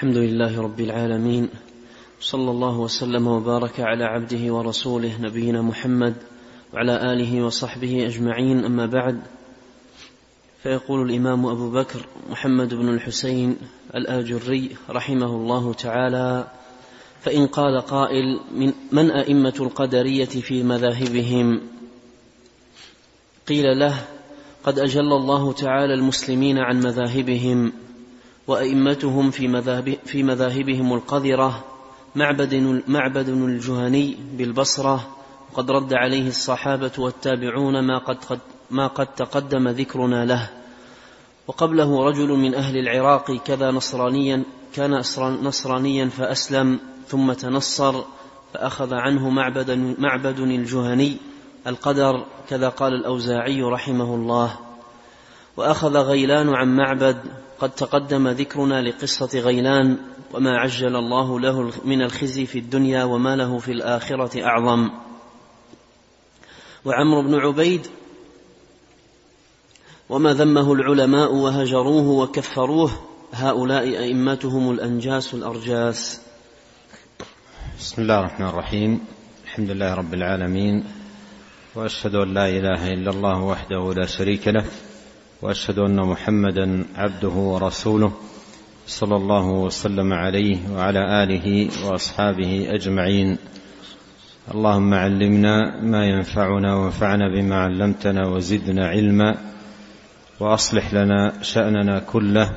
الحمد 0.00 0.16
لله 0.16 0.60
رب 0.60 0.80
العالمين 0.80 1.48
صلى 2.20 2.50
الله 2.50 2.78
وسلم 2.78 3.26
وبارك 3.26 3.80
على 3.80 4.04
عبده 4.04 4.54
ورسوله 4.54 5.20
نبينا 5.20 5.62
محمد 5.62 6.14
وعلى 6.74 7.12
آله 7.12 7.44
وصحبه 7.44 8.06
أجمعين 8.06 8.64
أما 8.64 8.86
بعد 8.86 9.20
فيقول 10.62 11.10
الإمام 11.10 11.46
أبو 11.46 11.70
بكر 11.70 12.06
محمد 12.30 12.74
بن 12.74 12.88
الحسين 12.88 13.56
الآجري 13.94 14.76
رحمه 14.90 15.26
الله 15.26 15.72
تعالى 15.72 16.48
فإن 17.20 17.46
قال 17.46 17.80
قائل 17.80 18.40
من, 18.54 18.72
من 18.92 19.10
أئمة 19.10 19.54
القدرية 19.60 20.24
في 20.24 20.62
مذاهبهم؟ 20.62 21.60
قيل 23.48 23.78
له 23.78 24.04
قد 24.64 24.78
أجل 24.78 25.12
الله 25.12 25.52
تعالى 25.52 25.94
المسلمين 25.94 26.58
عن 26.58 26.80
مذاهبهم. 26.80 27.72
وأئمتهم 28.46 29.30
في, 29.30 29.48
مذاهب 29.48 29.96
في 30.04 30.22
مذاهبهم 30.22 30.94
القذرة 30.94 31.64
معبد, 32.14 32.82
معبد 32.88 33.28
الجهني 33.28 34.16
بالبصرة 34.32 35.08
وقد 35.52 35.70
رد 35.70 35.94
عليه 35.94 36.28
الصحابة 36.28 36.92
والتابعون 36.98 37.86
ما 37.86 37.98
قد, 37.98 38.24
قد 38.24 38.38
ما 38.70 38.86
قد 38.86 39.06
تقدم 39.06 39.68
ذكرنا 39.68 40.24
له. 40.24 40.50
وقبله 41.46 42.04
رجل 42.04 42.28
من 42.28 42.54
أهل 42.54 42.76
العراق 42.76 43.32
كذا 43.36 43.70
نصرانيا 43.70 44.42
كان 44.74 45.02
نصرانيا 45.20 46.08
فأسلم 46.08 46.78
ثم 47.08 47.32
تنصر 47.32 48.02
فأخذ 48.54 48.94
عنه 48.94 49.30
معبد, 49.30 49.96
معبد 49.98 50.38
الجهني 50.38 51.16
القدر 51.66 52.24
كذا 52.48 52.68
قال 52.68 52.94
الأوزاعي 52.94 53.62
رحمه 53.62 54.14
الله. 54.14 54.58
وأخذ 55.56 55.96
غيلان 55.96 56.54
عن 56.54 56.76
معبد 56.76 57.16
قد 57.60 57.70
تقدم 57.70 58.28
ذكرنا 58.28 58.82
لقصة 58.82 59.40
غيلان 59.40 59.96
وما 60.34 60.58
عجل 60.58 60.96
الله 60.96 61.40
له 61.40 61.72
من 61.84 62.02
الخزي 62.02 62.46
في 62.46 62.58
الدنيا 62.58 63.04
وما 63.04 63.36
له 63.36 63.58
في 63.58 63.72
الآخرة 63.72 64.44
أعظم. 64.44 64.90
وعمرو 66.84 67.22
بن 67.22 67.34
عبيد 67.34 67.86
وما 70.08 70.34
ذمه 70.34 70.72
العلماء 70.72 71.34
وهجروه 71.34 72.08
وكفروه 72.08 72.90
هؤلاء 73.32 73.84
أئمتهم 73.84 74.70
الأنجاس 74.70 75.34
الأرجاس. 75.34 76.20
بسم 77.78 78.02
الله 78.02 78.20
الرحمن 78.20 78.46
الرحيم. 78.46 79.04
الحمد 79.44 79.70
لله 79.70 79.94
رب 79.94 80.14
العالمين. 80.14 80.84
وأشهد 81.74 82.14
أن 82.14 82.34
لا 82.34 82.48
إله 82.48 82.92
إلا 82.92 83.10
الله 83.10 83.42
وحده 83.42 83.94
لا 83.96 84.06
شريك 84.06 84.48
له. 84.48 84.64
وأشهد 85.42 85.78
أن 85.78 85.96
محمدا 85.96 86.84
عبده 86.96 87.28
ورسوله 87.28 88.12
صلى 88.86 89.16
الله 89.16 89.46
وسلم 89.46 90.12
عليه 90.12 90.58
وعلى 90.76 91.22
آله 91.22 91.68
وأصحابه 91.86 92.66
أجمعين. 92.68 93.38
اللهم 94.54 94.94
علمنا 94.94 95.80
ما 95.82 96.06
ينفعنا 96.06 96.76
وانفعنا 96.76 97.28
بما 97.34 97.56
علمتنا 97.56 98.26
وزدنا 98.26 98.88
علما 98.88 99.36
وأصلح 100.40 100.94
لنا 100.94 101.42
شأننا 101.42 101.98
كله 101.98 102.52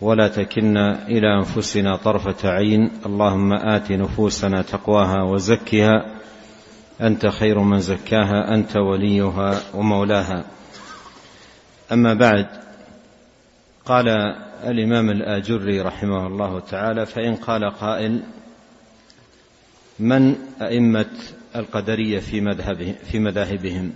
ولا 0.00 0.28
تكلنا 0.28 1.08
إلى 1.08 1.38
أنفسنا 1.38 1.96
طرفة 1.96 2.48
عين. 2.48 2.90
اللهم 3.06 3.52
آت 3.52 3.92
نفوسنا 3.92 4.62
تقواها 4.62 5.22
وزكها. 5.22 6.04
أنت 7.00 7.26
خير 7.26 7.58
من 7.58 7.78
زكاها 7.80 8.54
أنت 8.54 8.76
وليها 8.76 9.60
ومولاها. 9.74 10.44
أما 11.92 12.14
بعد 12.14 12.46
قال 13.84 14.08
الإمام 14.64 15.10
الآجري 15.10 15.80
رحمه 15.80 16.26
الله 16.26 16.60
تعالى 16.60 17.06
فإن 17.06 17.36
قال 17.36 17.70
قائل 17.70 18.22
من 19.98 20.36
أئمة 20.62 21.10
القدرية 21.56 22.18
في 22.18 22.40
مذهبه 22.40 22.94
في 23.10 23.18
مذاهبهم؟ 23.18 23.92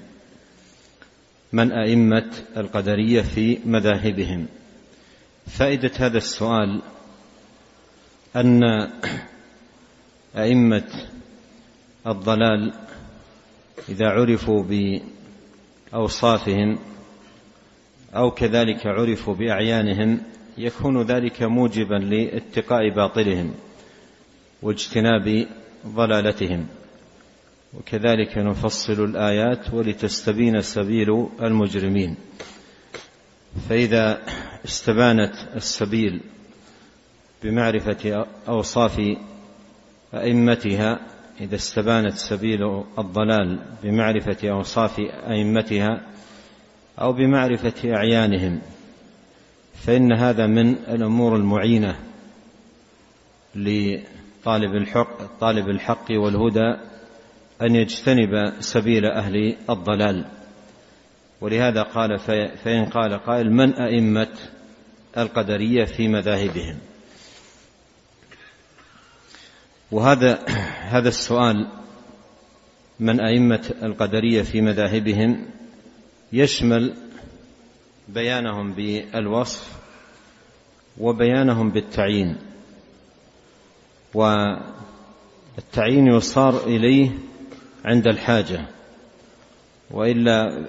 من 1.52 1.72
أئمة 1.72 2.30
القدرية 2.56 3.22
في 3.22 3.58
مذاهبهم؟ 3.64 4.46
فائدة 5.46 5.90
هذا 5.96 6.18
السؤال 6.18 6.82
أن 8.36 8.62
أئمة 10.36 10.88
الضلال 12.06 12.72
إذا 13.88 14.08
عرفوا 14.08 14.64
بأوصافهم 15.92 16.78
أو 18.16 18.30
كذلك 18.30 18.86
عرفوا 18.86 19.34
بأعيانهم 19.34 20.20
يكون 20.58 21.02
ذلك 21.02 21.42
موجبا 21.42 21.94
لاتقاء 21.94 22.90
باطلهم 22.90 23.54
واجتناب 24.62 25.46
ضلالتهم. 25.86 26.66
وكذلك 27.74 28.38
نفصل 28.38 29.04
الآيات 29.04 29.74
ولتستبين 29.74 30.60
سبيل 30.60 31.26
المجرمين. 31.42 32.16
فإذا 33.68 34.22
استبانت 34.64 35.34
السبيل 35.56 36.20
بمعرفة 37.42 38.26
أوصاف 38.48 39.00
أئمتها 40.14 41.00
إذا 41.40 41.54
استبانت 41.54 42.14
سبيل 42.14 42.82
الضلال 42.98 43.58
بمعرفة 43.82 44.50
أوصاف 44.50 45.00
أئمتها 45.30 46.00
أو 47.00 47.12
بمعرفة 47.12 47.94
أعيانهم 47.94 48.60
فإن 49.74 50.12
هذا 50.12 50.46
من 50.46 50.68
الأمور 50.68 51.36
المعينة 51.36 51.96
لطالب 53.54 54.74
الحق 54.74 55.38
طالب 55.40 55.68
الحق 55.68 56.06
والهدى 56.10 56.76
أن 57.62 57.76
يجتنب 57.76 58.52
سبيل 58.60 59.06
أهل 59.06 59.56
الضلال. 59.70 60.26
ولهذا 61.40 61.82
قال 61.82 62.18
فإن 62.64 62.84
قال 62.84 63.18
قائل 63.18 63.52
من 63.52 63.74
أئمة 63.74 64.28
القدرية 65.18 65.84
في 65.84 66.08
مذاهبهم؟ 66.08 66.78
وهذا 69.90 70.44
هذا 70.94 71.08
السؤال 71.08 71.68
من 73.00 73.20
أئمة 73.20 73.74
القدرية 73.82 74.42
في 74.42 74.60
مذاهبهم؟ 74.60 75.46
يشمل 76.32 76.94
بيانهم 78.08 78.72
بالوصف 78.72 79.72
وبيانهم 80.98 81.70
بالتعيين. 81.70 82.36
والتعيين 84.14 86.06
يصار 86.06 86.66
إليه 86.66 87.10
عند 87.84 88.06
الحاجة 88.06 88.66
وإلا 89.90 90.66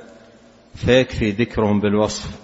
فيكفي 0.75 1.31
ذكرهم 1.31 1.79
بالوصف. 1.79 2.39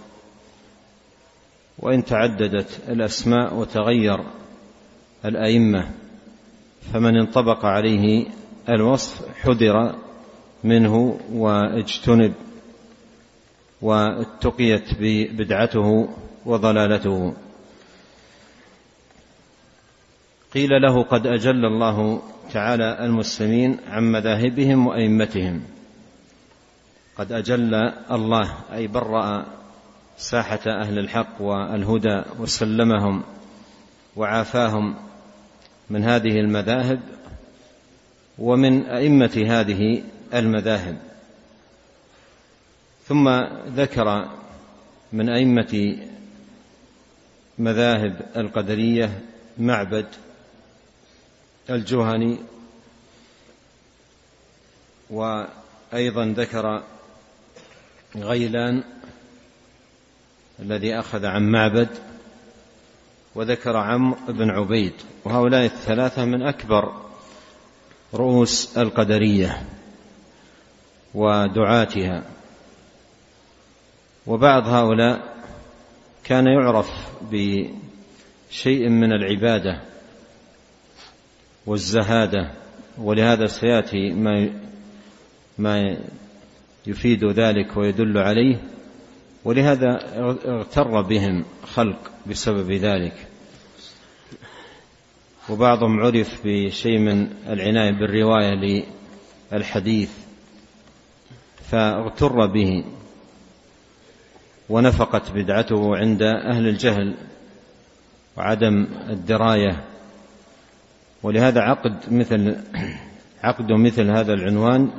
وإن 1.80 2.06
تعددت 2.06 2.80
الأسماء 2.90 3.54
وتغير 3.54 4.24
الأئمة 5.26 5.90
فمن 6.94 7.18
انطبق 7.18 7.66
عليه 7.66 8.26
الوصف 8.70 9.38
حذر 9.42 9.96
منه 10.64 11.20
واجتنب. 11.32 12.34
واتقيت 13.82 14.94
بدعته 15.32 16.10
وضلالته. 16.46 17.34
قيل 20.54 20.70
له 20.82 21.04
قد 21.04 21.28
أجل 21.28 21.66
الله 21.66 22.22
تعالى 22.54 23.06
المسلمين 23.06 23.78
عن 23.88 24.12
مذاهبهم 24.12 24.88
وأئمتهم. 24.88 25.62
قد 27.18 27.32
أجل 27.32 27.76
الله 28.12 28.54
أي 28.74 28.88
برأ 28.88 29.46
ساحة 30.18 30.60
أهل 30.68 31.00
الحق 31.00 31.42
والهدى 31.42 32.22
وسلمهم 32.40 33.24
وعافاهم 34.16 34.96
من 35.90 36.04
هذه 36.04 36.40
المذاهب 36.40 37.00
ومن 38.40 38.86
أئمة 38.86 39.44
هذه 39.48 40.04
المذاهب. 40.34 40.98
ثم 43.08 43.30
ذكر 43.76 44.30
من 45.14 45.30
أئمة 45.30 45.98
مذاهب 47.60 48.32
القدرية 48.36 49.22
معبد 49.58 50.06
الجهني 51.70 52.38
وأيضا 55.10 56.26
ذكر 56.38 56.84
غيلان 58.16 58.84
الذي 60.60 61.00
أخذ 61.00 61.26
عن 61.26 61.52
معبد 61.52 61.90
وذكر 63.36 63.78
عمرو 63.78 64.18
بن 64.28 64.50
عبيد 64.50 64.94
وهؤلاء 65.26 65.66
الثلاثة 65.66 66.26
من 66.26 66.42
أكبر 66.42 67.02
رؤوس 68.14 68.78
القدرية 68.78 69.64
ودعاتها. 71.14 72.37
وبعض 74.28 74.68
هؤلاء 74.68 75.38
كان 76.24 76.48
يعرف 76.48 76.90
شيء 78.50 78.90
من 78.90 79.14
العبادة 79.14 79.82
والزهادة 81.66 82.52
ولهذا 82.98 83.46
سيأتي 83.46 84.10
ما 84.12 84.50
ما 85.58 85.98
يفيد 86.88 87.26
ذلك 87.26 87.78
ويدل 87.78 88.18
عليه 88.18 88.62
ولهذا 89.44 90.00
اغتر 90.46 91.02
بهم 91.02 91.46
خلق 91.64 92.12
بسبب 92.26 92.72
ذلك. 92.72 93.28
وبعضهم 95.50 96.00
عرف 96.00 96.42
بشيء 96.46 97.00
من 97.00 97.28
العناية 97.48 97.92
بالرواية 97.92 98.84
للحديث 99.52 100.12
فاغتر 101.72 102.46
به 102.46 102.84
ونفقت 104.70 105.32
بدعته 105.32 105.98
عند 105.98 106.22
أهل 106.22 106.68
الجهل 106.68 107.16
وعدم 108.38 108.88
الدراية. 109.10 109.84
ولهذا 111.24 111.62
عقد 111.62 111.94
مثل 112.12 112.56
عقد 113.44 113.72
مثل 113.72 114.10
هذا 114.10 114.34
العنوان 114.34 114.92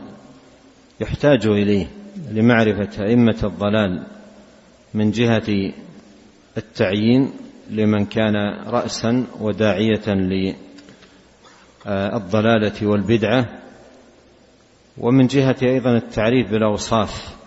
يحتاج 1.00 1.46
إليه 1.46 1.86
لمعرفة 2.30 3.04
أئمة 3.04 3.38
الضلال 3.44 4.06
من 4.94 5.10
جهة 5.10 5.72
التعيين 6.56 7.30
لمن 7.70 8.04
كان 8.04 8.36
رأسا 8.66 9.26
وداعية 9.40 10.08
للضلالة 11.86 12.86
والبدعة 12.86 13.46
ومن 14.98 15.26
جهة 15.26 15.56
أيضا 15.62 15.96
التعريف 15.96 16.50
بالأوصاف. 16.50 17.38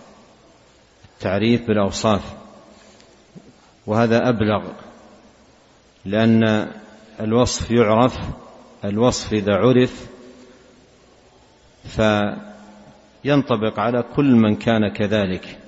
التعريف 1.21 1.67
بالأوصاف 1.67 2.33
وهذا 3.87 4.29
أبلغ 4.29 4.63
لأن 6.05 6.67
الوصف 7.19 7.71
يعرف 7.71 8.19
الوصف 8.85 9.33
إذا 9.33 9.53
عرف 9.53 10.07
فينطبق 13.23 13.79
على 13.79 14.03
كل 14.15 14.31
من 14.35 14.55
كان 14.55 14.87
كذلك 14.87 15.59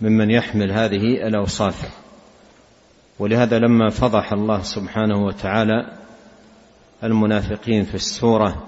ممن 0.00 0.30
يحمل 0.30 0.72
هذه 0.72 1.26
الأوصاف. 1.28 1.90
ولهذا 3.18 3.58
لما 3.58 3.90
فضح 3.90 4.32
الله 4.32 4.62
سبحانه 4.62 5.24
وتعالى 5.24 5.92
المنافقين 7.04 7.84
في 7.84 7.94
السورة 7.94 8.66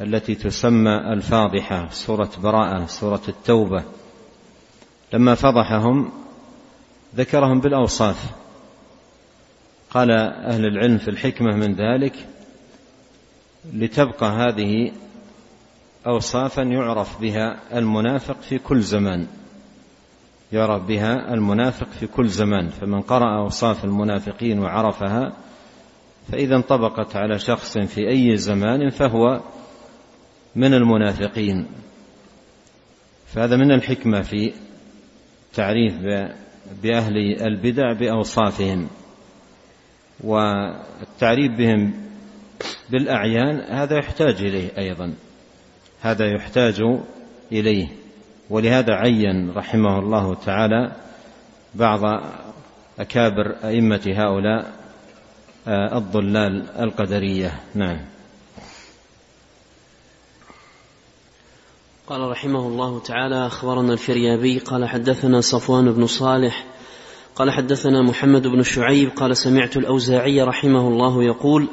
التي 0.00 0.34
تسمى 0.34 0.96
الفاضحة 1.12 1.88
سورة 1.90 2.30
براءة 2.42 2.86
سورة 2.86 3.22
التوبة 3.28 3.84
لما 5.14 5.34
فضحهم 5.34 6.10
ذكرهم 7.16 7.60
بالأوصاف. 7.60 8.30
قال 9.90 10.10
أهل 10.50 10.66
العلم 10.66 10.98
في 10.98 11.08
الحكمة 11.08 11.56
من 11.56 11.74
ذلك 11.74 12.26
لتبقى 13.72 14.26
هذه 14.26 14.92
أوصافا 16.06 16.62
يعرف 16.62 17.20
بها 17.20 17.78
المنافق 17.78 18.40
في 18.40 18.58
كل 18.58 18.80
زمان. 18.80 19.26
يعرف 20.52 20.82
بها 20.82 21.34
المنافق 21.34 21.88
في 21.88 22.06
كل 22.06 22.28
زمان. 22.28 22.68
فمن 22.68 23.00
قرأ 23.00 23.38
أوصاف 23.38 23.84
المنافقين 23.84 24.58
وعرفها 24.58 25.32
فإذا 26.32 26.56
انطبقت 26.56 27.16
على 27.16 27.38
شخص 27.38 27.78
في 27.78 28.08
أي 28.08 28.36
زمان 28.36 28.90
فهو 28.90 29.40
من 30.56 30.74
المنافقين. 30.74 31.66
فهذا 33.26 33.56
من 33.56 33.72
الحكمة 33.72 34.22
في 34.22 34.52
تعريف 35.54 35.94
بأهل 36.82 37.42
البدع 37.42 37.92
بأوصافهم 37.92 38.88
والتعريف 40.20 41.52
بهم 41.52 41.92
بالأعيان 42.90 43.60
هذا 43.60 43.98
يحتاج 43.98 44.34
إليه 44.34 44.78
أيضا. 44.78 45.14
هذا 46.00 46.26
يحتاج 46.26 46.82
إليه. 47.52 47.88
ولهذا 48.50 48.94
عين 48.94 49.50
رحمه 49.50 49.98
الله 49.98 50.34
تعالى 50.34 50.92
بعض 51.74 52.22
أكابر 52.98 53.56
أئمة 53.64 54.14
هؤلاء 54.16 54.72
آه، 55.68 55.98
الضلال 55.98 56.70
القدرية. 56.78 57.60
نعم. 57.74 58.13
قال 62.08 62.30
رحمه 62.30 62.66
الله 62.66 63.00
تعالى 63.00 63.46
أخبرنا 63.46 63.92
الفريابي 63.92 64.58
قال 64.58 64.88
حدثنا 64.88 65.40
صفوان 65.40 65.92
بن 65.92 66.06
صالح 66.06 66.64
قال 67.36 67.50
حدثنا 67.50 68.02
محمد 68.02 68.46
بن 68.46 68.62
شعيب 68.62 69.10
قال 69.16 69.36
سمعت 69.36 69.76
الأوزاعي 69.76 70.42
رحمه 70.42 70.88
الله 70.88 71.24
يقول 71.24 71.68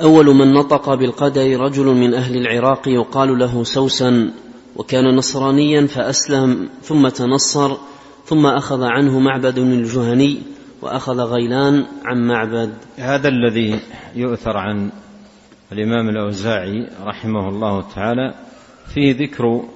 أول 0.00 0.26
من 0.26 0.52
نطق 0.52 0.94
بالقدر 0.94 1.60
رجل 1.60 1.84
من 1.84 2.14
أهل 2.14 2.36
العراق 2.36 2.88
يقال 2.88 3.38
له 3.38 3.64
سوسن 3.64 4.30
وكان 4.76 5.16
نصرانيا 5.16 5.86
فأسلم 5.86 6.68
ثم 6.82 7.08
تنصر 7.08 7.76
ثم 8.24 8.46
أخذ 8.46 8.82
عنه 8.82 9.18
معبد 9.18 9.58
الجهني 9.58 10.42
وأخذ 10.82 11.20
غيلان 11.20 11.86
عن 12.04 12.26
معبد. 12.26 12.74
هذا 12.96 13.28
الذي 13.28 13.80
يؤثر 14.14 14.56
عن 14.56 14.90
الإمام 15.72 16.08
الأوزاعي 16.08 16.88
رحمه 17.04 17.48
الله 17.48 17.82
تعالى 17.94 18.47
فيه 18.94 19.12
ذكر 19.12 19.68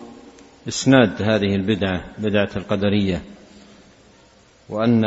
إسناد 0.68 1.22
هذه 1.22 1.54
البدعة 1.54 2.04
بدعة 2.18 2.50
القدرية 2.56 3.22
وأن 4.68 5.04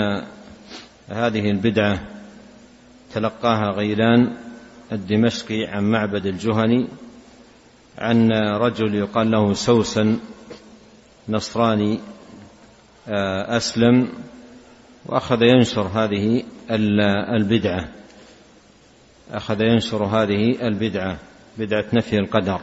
هذه 1.09 1.51
البدعة 1.51 1.99
تلقاها 3.13 3.71
غيلان 3.71 4.37
الدمشقي 4.91 5.65
عن 5.65 5.83
معبد 5.83 6.25
الجهني 6.25 6.87
عن 7.97 8.31
رجل 8.31 8.95
يقال 8.95 9.31
له 9.31 9.53
سوسن 9.53 10.17
نصراني 11.29 11.99
آه، 13.07 13.57
أسلم 13.57 14.09
وأخذ 15.05 15.41
ينشر 15.41 15.81
هذه 15.81 16.43
البدعة 17.35 17.89
أخذ 19.31 19.61
ينشر 19.61 20.03
هذه 20.03 20.67
البدعة 20.67 21.17
بدعة 21.57 21.85
نفي 21.93 22.15
القدر. 22.17 22.61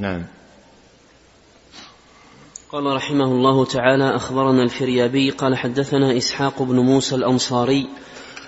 نعم. 0.00 0.24
قال 2.72 2.86
رحمه 2.86 3.24
الله 3.24 3.64
تعالى 3.64 4.16
أخبرنا 4.16 4.62
الفريابي 4.62 5.30
قال 5.30 5.56
حدثنا 5.56 6.16
إسحاق 6.16 6.62
بن 6.62 6.78
موسى 6.78 7.14
الأنصاري 7.14 7.86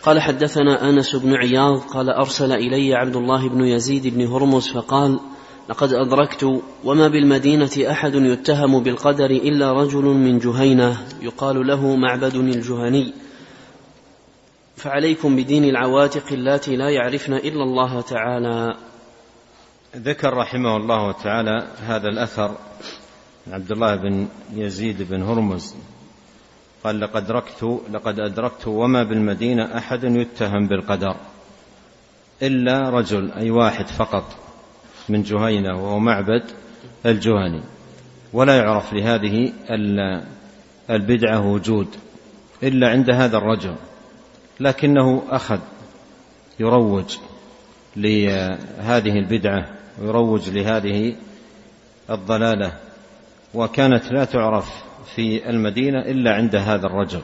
قال 0.03 0.21
حدثنا 0.21 0.89
أنس 0.89 1.17
بن 1.17 1.35
عياض 1.35 1.79
قال 1.79 2.11
أرسل 2.11 2.53
إلي 2.53 2.95
عبد 2.95 3.17
الله 3.17 3.49
بن 3.49 3.65
يزيد 3.65 4.07
بن 4.07 4.27
هرمز 4.27 4.69
فقال 4.69 5.21
لقد 5.69 5.93
أدركت 5.93 6.63
وما 6.85 7.09
بالمدينة 7.09 7.71
أحد 7.91 8.15
يتهم 8.15 8.83
بالقدر 8.83 9.31
إلا 9.31 9.73
رجل 9.73 10.05
من 10.05 10.39
جهينة 10.39 10.97
يقال 11.23 11.67
له 11.67 11.97
معبد 11.97 12.35
الجهني. 12.35 13.13
فعليكم 14.77 15.37
بدين 15.37 15.65
العواتق 15.65 16.33
اللاتي 16.33 16.77
لا 16.77 16.91
يعرفن 16.91 17.35
إلا 17.35 17.63
الله 17.63 18.01
تعالى. 18.01 18.77
ذكر 19.97 20.35
رحمه 20.35 20.77
الله 20.77 21.13
تعالى 21.13 21.67
هذا 21.87 22.09
الأثر 22.09 22.57
عبد 23.51 23.73
الله 23.73 23.97
بن 23.97 24.29
يزيد 24.55 25.03
بن 25.03 25.23
هرمز. 25.23 25.75
قال 26.85 27.01
لقد 27.01 27.25
أدركت 27.25 27.81
لقد 27.93 28.21
أدركت 28.21 28.67
وما 28.67 29.03
بالمدينة 29.03 29.79
أحد 29.79 30.05
يتهم 30.05 30.67
بالقدر 30.67 31.17
إلا 32.43 32.91
رجل 32.91 33.33
أي 33.33 33.51
واحد 33.51 33.87
فقط 33.87 34.25
من 35.09 35.23
جهينة 35.23 35.77
وهو 35.77 35.99
معبد 35.99 36.43
الجهني 37.07 37.63
ولا 38.33 38.57
يعرف 38.57 38.93
لهذه 38.93 39.53
البدعة 40.91 41.47
وجود 41.47 41.89
إلا 42.63 42.91
عند 42.91 43.11
هذا 43.11 43.39
الرجل 43.39 43.75
لكنه 44.61 45.23
أخذ 45.31 45.59
يروج 46.61 47.17
لهذه 47.97 49.19
البدعة 49.19 49.82
ويروج 50.03 50.51
لهذه 50.51 51.17
الضلالة 52.11 52.73
وكانت 53.55 54.13
لا 54.13 54.25
تعرف 54.25 54.85
في 55.15 55.51
المدينة 55.51 55.99
إلا 55.99 56.35
عند 56.35 56.57
هذا 56.57 56.87
الرجل. 56.87 57.21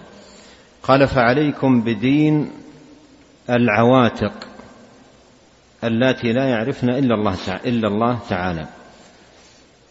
قال 0.82 1.08
فعليكم 1.08 1.80
بدين 1.80 2.50
العواتق 3.50 4.32
اللاتي 5.85 6.32
لا 6.32 6.49
يعرفن 6.49 6.90
إلا 6.90 7.14
الله 7.14 7.37
تعالى, 7.47 7.68
إلا 7.68 7.88
الله 7.88 8.18
تعالى. 8.28 8.66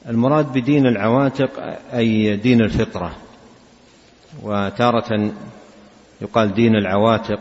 المراد 0.10 0.54
بدين 0.54 0.88
العواتق 0.88 1.50
أي 1.94 2.36
دين 2.36 2.62
الفطرة. 2.62 3.16
وتارة 4.44 5.32
يقال 6.22 6.54
دين 6.54 6.76
العواتق 6.76 7.40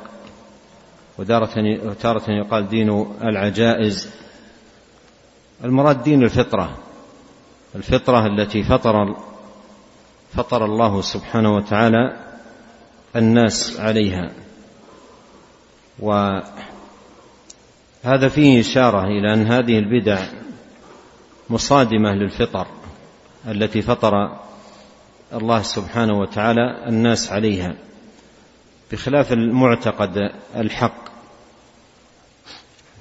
وتارة 1.19 2.31
يقال 2.31 2.69
دين 2.69 3.07
العجائز. 3.23 4.26
المراد 5.65 6.03
دين 6.03 6.23
الفطرة. 6.23 6.77
الفطرة 7.75 8.27
التي 8.27 8.63
فطر 8.63 9.17
فطر 10.35 10.65
الله 10.65 11.01
سبحانه 11.01 11.57
وتعالى 11.57 12.17
الناس 13.17 13.81
عليها. 13.81 14.33
وهذا 15.99 16.49
فيه 18.29 18.61
إشارة 18.61 19.05
إلى 19.05 19.35
أن 19.35 19.47
هذه 19.47 19.79
البدع 19.79 20.27
مصادمة 21.51 22.13
للفطر 22.13 22.67
التي 23.49 23.83
فطر 23.83 24.39
الله 25.33 25.63
سبحانه 25.63 26.21
وتعالى 26.21 26.89
الناس 26.89 27.33
عليها 27.33 27.77
بخلاف 28.93 29.33
المعتقد 29.33 30.33
الحق 30.57 31.07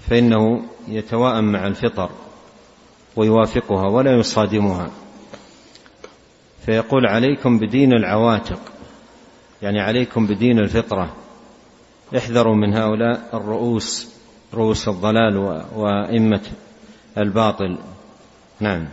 فإنه 0.09 0.65
يتواءم 0.87 1.51
مع 1.51 1.67
الفطر. 1.67 2.09
ويوافقها 3.15 3.89
ولا 3.89 4.19
يصادمها. 4.19 4.91
فيقول 6.65 7.05
عليكم 7.05 7.59
بدين 7.59 7.93
العواتق 7.93 8.59
يعني 9.61 9.81
عليكم 9.81 10.27
بدين 10.27 10.59
الفطرة. 10.59 11.15
احذروا 12.17 12.55
من 12.55 12.73
هؤلاء 12.73 13.29
الرؤوس 13.33 14.09
رؤوس 14.53 14.87
الضلال 14.87 15.37
وأئمة 15.75 16.41
الباطل. 17.17 17.77
نعم. 18.59 18.87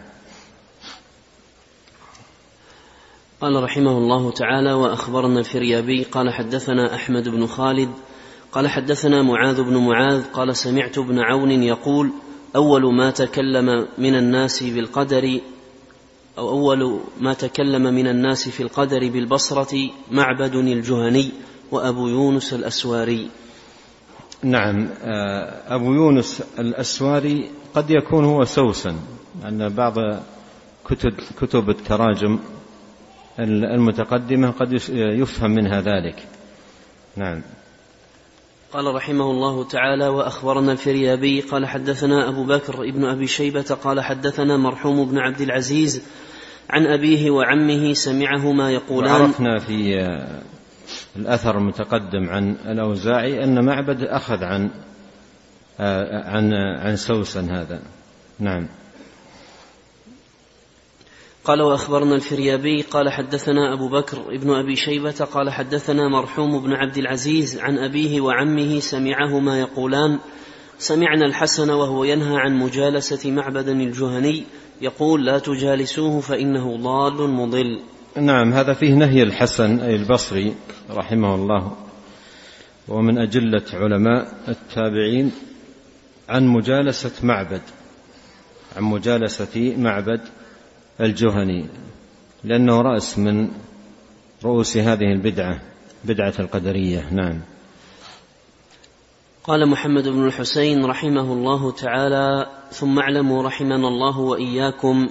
قال 3.42 3.62
رحمه 3.62 3.98
الله 3.98 4.30
تعالى 4.30 4.72
وأخبرنا 4.72 5.40
الفريابي 5.40 6.02
قال 6.02 6.32
حدثنا 6.32 6.94
أحمد 6.94 7.28
بن 7.28 7.46
خالد 7.46 7.90
قال 8.52 8.68
حدثنا 8.68 9.22
معاذ 9.22 9.62
بن 9.62 9.76
معاذ 9.76 10.24
قال 10.32 10.56
سمعت 10.56 10.98
ابن 10.98 11.18
عون 11.18 11.50
يقول 11.50 12.12
أول 12.56 12.94
ما 12.94 13.10
تكلم 13.10 13.88
من 13.98 14.14
الناس 14.14 14.62
بالقدر 14.62 15.40
أو 16.38 16.48
أول 16.48 17.00
ما 17.20 17.34
تكلم 17.34 17.82
من 17.82 18.06
الناس 18.06 18.48
في 18.48 18.62
القدر 18.62 19.08
بالبصرة 19.08 19.90
معبد 20.10 20.54
الجهني 20.54 21.30
وأبو 21.70 22.08
يونس 22.08 22.52
الأسواري. 22.52 23.30
نعم 24.42 24.88
آه، 25.02 25.74
أبو 25.74 25.94
يونس 25.94 26.42
الأسواري 26.58 27.50
قد 27.74 27.90
يكون 27.90 28.24
هو 28.24 28.44
سوسن 28.44 28.96
لأن 29.42 29.68
بعض 29.68 29.94
كتب 30.84 31.12
كتب 31.40 31.70
التراجم 31.70 32.38
المتقدمة 33.38 34.50
قد 34.50 34.72
يفهم 34.92 35.50
منها 35.50 35.80
ذلك. 35.80 36.28
نعم. 37.16 37.42
قال 38.72 38.94
رحمه 38.94 39.30
الله 39.30 39.64
تعالى 39.64 40.08
وأخبرنا 40.08 40.72
الفريابي 40.72 41.40
قال 41.40 41.66
حدثنا 41.66 42.28
أبو 42.28 42.44
بكر 42.44 42.82
ابن 42.82 43.04
أبي 43.04 43.26
شيبة 43.26 43.76
قال 43.84 44.00
حدثنا 44.00 44.56
مرحوم 44.56 45.04
بن 45.10 45.18
عبد 45.18 45.40
العزيز 45.40 46.02
عن 46.70 46.86
أبيه 46.86 47.30
وعمه 47.30 47.92
سمعهما 47.92 48.70
يقولان. 48.70 49.12
عرفنا 49.12 49.58
في 49.58 50.08
الأثر 51.16 51.58
المتقدم 51.58 52.28
عن 52.28 52.56
الأوزاعي 52.64 53.44
أن 53.44 53.64
معبد 53.64 54.02
أخذ 54.02 54.44
عن 54.44 54.70
عن 56.24 56.52
عن 56.54 56.96
سوسن 56.96 57.50
هذا. 57.50 57.82
نعم. 58.38 58.68
قال 61.44 61.62
وأخبرنا 61.62 62.14
الفريابي 62.14 62.82
قال 62.82 63.12
حدثنا 63.12 63.74
أبو 63.74 63.88
بكر 63.88 64.34
ابن 64.34 64.54
أبي 64.54 64.76
شيبة 64.76 65.24
قال 65.32 65.50
حدثنا 65.50 66.08
مرحوم 66.08 66.62
بن 66.62 66.72
عبد 66.72 66.98
العزيز 66.98 67.58
عن 67.58 67.78
أبيه 67.78 68.20
وعمه 68.20 68.80
سمعهما 68.80 69.60
يقولان 69.60 70.18
سمعنا 70.78 71.26
الحسن 71.26 71.70
وهو 71.70 72.04
ينهى 72.04 72.36
عن 72.36 72.56
مجالسة 72.56 73.30
معبد 73.30 73.68
الجهني 73.68 74.44
يقول 74.80 75.26
لا 75.26 75.38
تجالسوه 75.38 76.20
فإنه 76.20 76.76
ضال 76.76 77.30
مضل. 77.30 77.80
نعم 78.16 78.52
هذا 78.52 78.72
فيه 78.72 78.94
نهي 78.94 79.22
الحسن 79.22 79.80
أي 79.80 79.96
البصري 79.96 80.54
رحمه 80.90 81.34
الله. 81.34 81.76
ومن 82.88 83.18
أجلة 83.18 83.64
علماء 83.72 84.34
التابعين 84.48 85.32
عن 86.28 86.46
مجالسة 86.46 87.26
معبد 87.26 87.62
عن 88.76 88.82
مجالسة 88.82 89.74
معبد 89.76 90.20
الجهني 91.00 91.66
لأنه 92.44 92.80
رأس 92.80 93.18
من 93.18 93.48
رؤوس 94.44 94.76
هذه 94.76 95.12
البدعة 95.12 95.60
بدعة 96.04 96.34
القدرية. 96.38 97.08
نعم. 97.12 97.40
قال 99.44 99.68
محمد 99.68 100.08
بن 100.08 100.26
الحسين 100.26 100.84
رحمه 100.84 101.32
الله 101.32 101.72
تعالى 101.72 102.46
ثم 102.70 102.98
اعلموا 102.98 103.42
رحمنا 103.42 103.88
الله 103.88 104.18
وإياكم 104.18 105.08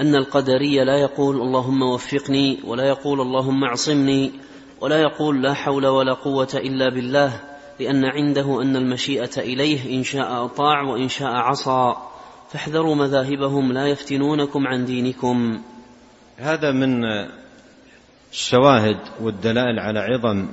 أن 0.00 0.14
القدري 0.14 0.84
لا 0.84 0.96
يقول 1.00 1.36
اللهم 1.36 1.82
وفقني 1.82 2.58
ولا 2.64 2.84
يقول 2.84 3.20
اللهم 3.20 3.64
اعصمني 3.64 4.32
ولا 4.80 5.00
يقول 5.00 5.42
لا 5.42 5.54
حول 5.54 5.86
ولا 5.86 6.12
قوة 6.12 6.48
إلا 6.54 6.88
بالله 6.88 7.40
لأن 7.80 8.04
عنده 8.04 8.62
أن 8.62 8.76
المشيئة 8.76 9.38
إليه 9.38 9.98
إن 9.98 10.02
شاء 10.02 10.44
أطاع 10.44 10.82
وإن 10.82 11.08
شاء 11.08 11.32
عصى. 11.32 11.94
فاحذروا 12.54 12.94
مذاهبهم 12.94 13.72
لا 13.72 13.86
يفتنونكم 13.86 14.66
عن 14.66 14.84
دينكم. 14.84 15.62
هذا 16.38 16.70
من 16.70 17.04
الشواهد 18.32 18.98
والدلائل 19.20 19.78
على 19.78 20.00
عظم 20.00 20.48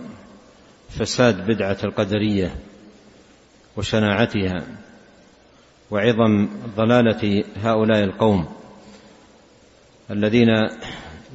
فساد 0.90 1.46
بدعة 1.52 1.78
القدرية 1.84 2.56
وشناعتها 3.78 4.64
وعظم 5.92 6.50
ضلالة 6.78 7.44
هؤلاء 7.64 8.04
القوم 8.04 8.48
الذين 10.12 10.50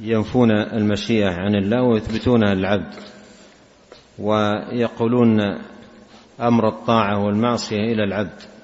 ينفون 0.01 0.51
المشيئة 0.51 1.29
عن 1.29 1.55
الله 1.55 1.83
ويثبتونها 1.83 2.53
للعبد 2.53 2.95
ويقولون 4.19 5.39
أمر 6.41 6.67
الطاعة 6.67 7.25
والمعصية 7.25 7.93
إلى 7.93 8.03
العبد. 8.03 8.56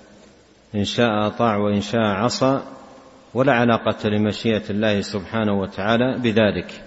إن 0.75 0.83
شاء 0.83 1.27
أطاع 1.27 1.57
وإن 1.57 1.81
شاء 1.81 2.01
عصى 2.01 2.61
ولا 3.33 3.53
علاقة 3.53 4.09
لمشيئة 4.09 4.69
الله 4.69 5.01
سبحانه 5.01 5.53
وتعالى 5.53 6.17
بذلك. 6.19 6.83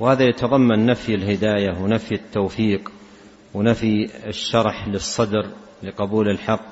وهذا 0.00 0.24
يتضمن 0.24 0.86
نفي 0.86 1.14
الهداية 1.14 1.78
ونفي 1.78 2.14
التوفيق 2.14 2.92
ونفي 3.54 4.10
الشرح 4.26 4.88
للصدر 4.88 5.46
لقبول 5.82 6.28
الحق 6.28 6.64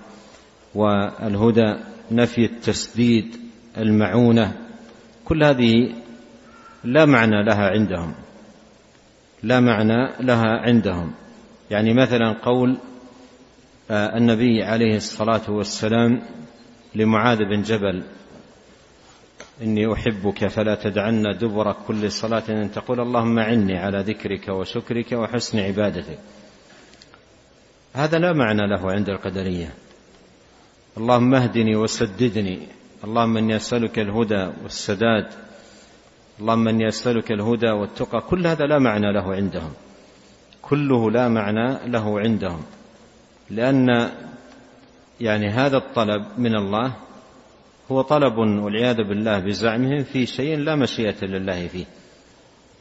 والهدى 0.75 1.75
نفي 2.11 2.45
التسديد 2.45 3.37
المعونة. 3.79 4.53
كل 5.25 5.45
هذه 5.45 5.95
لا 6.85 7.05
معنى 7.05 7.45
لها 7.45 7.71
عندهم. 7.71 8.15
لا 9.43 9.61
معنى 9.61 10.13
لها 10.21 10.49
عندهم. 10.49 11.13
يعني 11.71 11.95
مثلا 11.95 12.33
قول 12.33 12.77
النبي 13.91 14.63
عليه 14.63 14.97
الصلاة 14.97 15.51
والسلام 15.51 16.23
لمعاذ 16.95 17.39
بن 17.39 17.63
جبل. 17.63 18.03
إني 19.63 19.93
أحبك 19.93 20.47
فلا 20.47 20.75
تدعن 20.75 21.23
دبر 21.39 21.73
كل 21.73 22.13
صلاة. 22.13 22.43
إن 22.49 22.71
تقول 22.73 23.01
اللهم 23.01 23.39
اعني 23.39 23.79
على 23.79 23.99
ذكرك 23.99 24.49
وشكرك 24.49 25.13
وحسن 25.13 25.59
عبادتك. 25.59 26.19
هذا 27.95 28.19
لا 28.19 28.33
معنى 28.33 28.67
له 28.67 28.93
عند 28.93 29.09
القدرية. 29.09 29.75
اللهم 30.99 31.35
اهدني 31.35 31.77
وسددني. 31.77 32.59
اللهم 33.05 33.37
إني 33.37 33.57
أسألك 33.57 33.99
الهدى 33.99 34.51
والسداد. 34.63 35.27
اللهم 36.41 36.69
إني 36.69 36.89
أسألك 36.89 37.33
الهدى 37.33 37.71
والتقى. 37.71 38.21
كل 38.21 38.47
هذا 38.47 38.65
لا 38.65 38.79
معنى 38.79 39.13
له 39.13 39.35
عندهم. 39.35 39.73
كله 40.63 41.11
لا 41.11 41.29
معنى 41.29 41.79
له 41.87 42.21
عندهم. 42.21 42.63
لأن 43.51 44.11
يعني 45.21 45.49
هذا 45.49 45.77
الطلب 45.77 46.27
من 46.39 46.57
الله 46.57 46.97
هو 47.91 48.03
طلب 48.03 48.39
والعياذ 48.39 48.97
بالله 48.97 49.39
بزعمهم 49.39 50.05
في 50.05 50.27
شيء 50.27 50.59
لا 50.59 50.77
مشيئة 50.77 51.25
لله 51.25 51.69
فيه. 51.69 51.85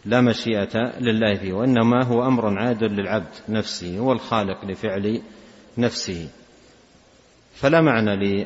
لا 0.05 0.21
مشيئة 0.21 0.99
لله 0.99 1.33
فيه 1.33 1.53
وإنما 1.53 2.03
هو 2.03 2.25
أمر 2.25 2.59
عادل 2.59 2.91
للعبد 2.91 3.33
نفسه 3.49 3.97
هو 3.97 4.11
الخالق 4.11 4.65
لفعل 4.65 5.21
نفسه. 5.77 6.29
فلا 7.55 7.81
معنى 7.81 8.45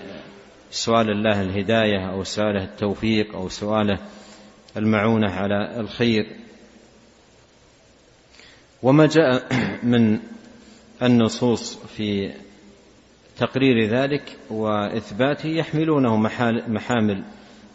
لسؤال 0.70 1.10
الله 1.10 1.42
الهداية 1.42 2.12
أو 2.12 2.24
سؤاله 2.24 2.64
التوفيق 2.64 3.36
أو 3.36 3.50
سؤاله 3.50 4.00
المعونة 4.78 5.32
على 5.32 5.80
الخير. 5.80 6.26
وما 8.84 9.06
جاء 9.06 9.48
من 9.84 10.20
النصوص 11.04 11.78
في 11.78 12.32
تقرير 13.38 13.88
ذلك 13.90 14.38
وإثباته 14.50 15.48
يحملونه 15.48 16.18
محامل 16.68 17.24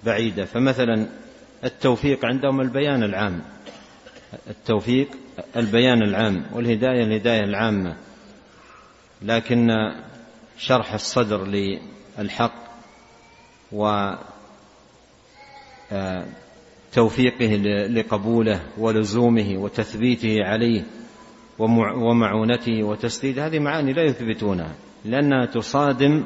بعيدة. 0.04 0.44
فمثلا 0.44 1.06
التوفيق 1.64 2.24
عندهم 2.24 2.60
البيان 2.60 3.02
العام. 3.02 3.42
التوفيق 4.50 5.08
البيان 5.56 6.02
العام 6.02 6.46
والهداية 6.52 7.04
الهداية 7.04 7.44
العامة. 7.44 7.96
لكن 9.22 9.68
شرح 10.58 10.94
الصدر 10.94 11.46
للحق 12.18 12.64
و 13.72 14.10
توفيقه 16.92 17.56
لقبوله 17.86 18.60
ولزومه 18.78 19.56
وتثبيته 19.58 20.44
عليه 20.44 20.82
ومعونته 21.58 22.82
وتسديده 22.82 23.46
هذه 23.46 23.58
معاني 23.58 23.92
لا 23.92 24.02
يثبتونها 24.02 24.74
لأنها 25.04 25.46
تصادم 25.46 26.24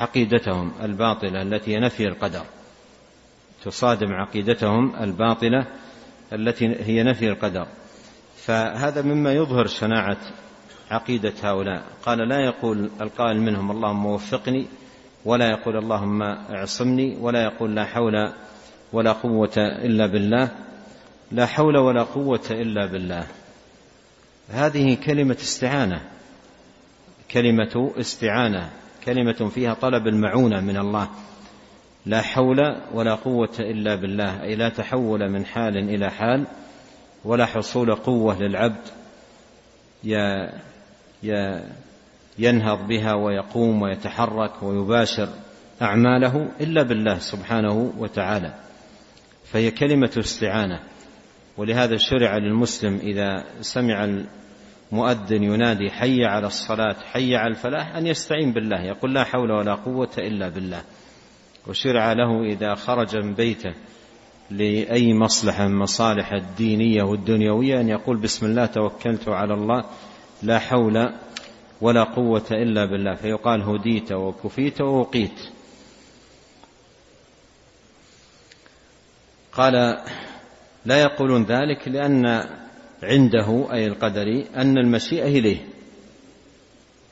عقيدتهم 0.00 0.72
الباطلة 0.82 1.42
التي 1.42 1.76
نفي 1.76 2.08
القدر. 2.08 2.44
تصادم 3.64 4.12
عقيدتهم 4.12 4.96
الباطلة 4.96 5.66
التي 6.32 6.66
هي 6.66 7.02
نفي 7.02 7.28
القدر. 7.28 7.66
فهذا 8.36 9.02
مما 9.02 9.32
يظهر 9.32 9.66
شناعة 9.66 10.18
عقيدة 10.90 11.32
هؤلاء. 11.42 11.82
قال 12.06 12.28
لا 12.28 12.40
يقول 12.40 12.90
القائل 13.00 13.40
منهم 13.40 13.70
اللهم 13.70 14.06
وفقني 14.06 14.66
ولا 15.24 15.50
يقول 15.50 15.76
اللهم 15.76 16.22
اعصمني 16.22 17.16
ولا 17.20 17.44
يقول 17.44 17.74
لا 17.74 17.84
حول 17.84 18.32
ولا 18.92 19.12
قوة 19.12 19.56
إلا 19.56 20.06
بالله. 20.06 20.50
لا 21.32 21.46
حول 21.46 21.76
ولا 21.76 22.02
قوة 22.02 22.46
إلا 22.50 22.86
بالله. 22.86 23.26
هذه 24.50 24.94
كلمة 24.94 25.36
استعانة. 25.40 26.00
كلمة 27.30 27.92
استعانة. 28.00 28.70
كلمة 29.04 29.50
فيها 29.54 29.74
طلب 29.74 30.06
المعونة 30.06 30.60
من 30.60 30.76
الله. 30.76 31.08
لا 32.06 32.22
حول 32.22 32.58
ولا 32.94 33.14
قوة 33.14 33.54
إلا 33.60 33.94
بالله. 33.94 34.42
أي 34.42 34.54
لا 34.54 34.68
تحول 34.68 35.28
من 35.28 35.46
حال 35.46 35.76
إلى 35.76 36.10
حال. 36.10 36.46
ولا 37.24 37.46
حصول 37.46 37.94
قوة 37.94 38.38
للعبد. 38.38 38.84
ينهض 42.38 42.86
بها 42.88 43.14
ويقوم 43.14 43.82
ويتحرك 43.82 44.62
ويباشر 44.62 45.28
أعماله 45.82 46.48
إلا 46.60 46.82
بالله 46.82 47.18
سبحانه 47.18 47.92
وتعالى. 47.98 48.54
فهي 49.44 49.70
كلمة 49.70 50.10
استعانة. 50.18 50.80
ولهذا 51.58 51.96
شرع 51.96 52.36
للمسلم 52.36 52.96
إذا 52.96 53.44
سمع 53.60 54.04
المؤذن 54.92 55.42
ينادي 55.42 55.90
حي 55.90 56.24
على 56.24 56.46
الصلاة 56.46 56.96
حي 57.12 57.36
على 57.36 57.50
الفلاح 57.50 57.96
أن 57.96 58.06
يستعين 58.06 58.52
بالله 58.52 58.82
يقول 58.82 59.14
لا 59.14 59.24
حول 59.24 59.50
ولا 59.52 59.74
قوة 59.74 60.10
إلا 60.18 60.48
بالله. 60.48 60.82
وشرع 61.66 62.12
له 62.12 62.42
إذا 62.52 62.74
خرج 62.74 63.16
من 63.16 63.34
بيته 63.34 63.74
لأي 64.50 65.14
مصلحة 65.14 65.68
من 65.68 65.78
مصالح 65.78 66.32
الدينية 66.32 67.02
والدنيوية 67.02 67.80
أن 67.80 67.88
يقول 67.88 68.16
بسم 68.16 68.46
الله 68.46 68.66
توكلت 68.66 69.28
على 69.28 69.54
الله 69.54 69.84
لا 70.42 70.58
حول 70.58 71.12
ولا 71.80 72.04
قوة 72.04 72.46
إلا 72.50 72.84
بالله. 72.84 73.14
فيقال 73.14 73.62
هديت 73.62 74.12
وكفيت 74.12 74.80
ووقيت. 74.80 75.40
قال 79.52 79.98
لا 80.86 81.02
يقولون 81.02 81.42
ذلك 81.42 81.88
لأن 81.88 82.44
عنده 83.02 83.68
أي 83.72 83.86
القدري 83.86 84.46
أن 84.56 84.78
المشيئة 84.78 85.26
إليه. 85.26 85.58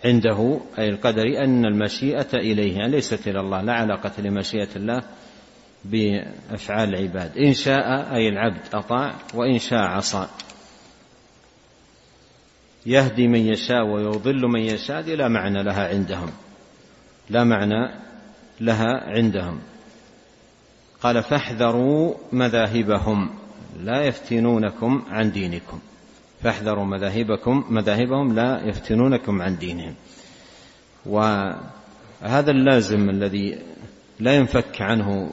عنده 0.05 0.61
أي 0.79 0.89
القدري 0.89 1.39
أن 1.39 1.65
المشيئة 1.65 2.35
إليه 2.35 2.77
يعني 2.77 2.93
ليست 2.93 3.29
إلى 3.29 3.41
الله 3.41 3.63
لا 3.63 3.73
علاقة 3.73 4.13
لمشيئة 4.19 4.69
الله 4.77 5.03
بأفعال 5.85 6.95
العباد. 6.95 7.39
إن 7.39 7.55
شاء 7.55 8.15
أي 8.15 8.29
العبد 8.29 8.61
أطاع 8.75 9.15
وإن 9.35 9.59
شاء 9.59 9.81
عصى. 9.81 10.29
يهدي 12.87 13.29
من 13.29 13.41
يشاء 13.41 13.85
ويضل 13.87 14.43
من 14.43 14.61
يشاء 14.61 15.03
لا 15.03 15.29
معنى 15.29 15.63
لها 15.63 15.89
عندهم. 15.89 16.31
لا 17.31 17.45
معنى 17.45 17.95
لها 18.61 19.17
عندهم. 19.17 19.61
قال 21.03 21.23
فاحذروا 21.23 22.15
مذاهبهم. 22.33 23.44
لا 23.81 24.07
يفتنونكم 24.07 25.03
عن 25.11 25.33
دينكم. 25.33 25.79
فاحذروا 26.43 26.85
مذاهبكم 26.85 27.65
مذاهبهم 27.71 28.35
لا 28.35 28.61
يفتنونكم 28.65 29.43
عن 29.43 29.57
دينهم. 29.59 29.95
وهذا 31.07 32.51
اللازم 32.51 33.11
الذي 33.11 33.59
لا 34.21 34.37
ينفك 34.37 34.83
عنه 34.83 35.31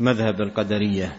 مذهب 0.00 0.40
القدرية 0.40 1.16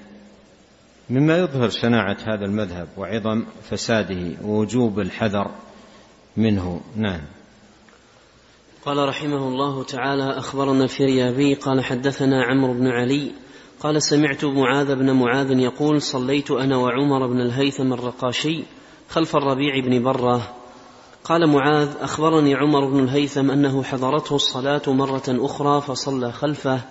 مما 1.10 1.38
يظهر 1.38 1.70
شناعة 1.70 2.18
هذا 2.28 2.46
المذهب 2.46 2.88
وعظم 2.98 3.46
فساده 3.70 4.32
ووجوب 4.44 5.00
الحذر 5.00 5.52
منه. 6.38 6.82
نعم. 6.96 7.22
قال 8.86 9.10
رحمه 9.10 9.48
الله 9.48 9.84
تعالى 9.84 10.38
أخبرنا 10.38 10.84
الفريابي 10.84 11.54
قال 11.54 11.84
حدثنا 11.84 12.44
عمرو 12.44 12.74
بن 12.74 12.88
علي 12.88 13.32
قال 13.80 14.02
سمعت 14.02 14.46
معاذ 14.46 14.96
بن 14.96 15.12
معاذ 15.12 15.60
يقول 15.60 16.02
صليت 16.02 16.52
أنا 16.52 16.78
وعمر 16.78 17.28
بن 17.28 17.42
الهيثم 17.42 17.94
الرقاشي 17.94 18.64
خلف 19.10 19.36
الربيع 19.36 19.80
بن 19.80 20.04
برة. 20.04 20.56
قال 21.24 21.50
معاذ 21.50 21.90
أخبرني 22.00 22.56
عمر 22.56 22.90
بن 22.90 23.00
الهيثم 23.00 23.52
أنه 23.52 23.84
حضرته 23.84 24.36
الصلاة 24.36 24.82
مرة 24.88 25.24
أخرى 25.28 25.82
فصلى 25.82 26.32
خلفه. 26.32 26.82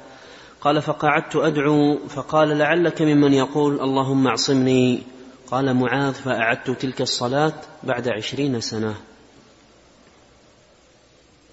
قال 0.60 0.82
فقعدت 0.82 1.36
أدعو 1.36 1.98
فقال 2.08 2.58
لعلك 2.58 3.02
ممن 3.02 3.32
يقول 3.32 3.80
اللهم 3.80 4.26
اعصمني. 4.26 5.02
قال 5.50 5.74
معاذ 5.74 6.12
فأعدت 6.12 6.70
تلك 6.70 7.00
الصلاة 7.00 7.52
بعد 7.82 8.08
عشرين 8.08 8.60
سنة. 8.60 8.94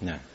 نعم. 0.02 0.31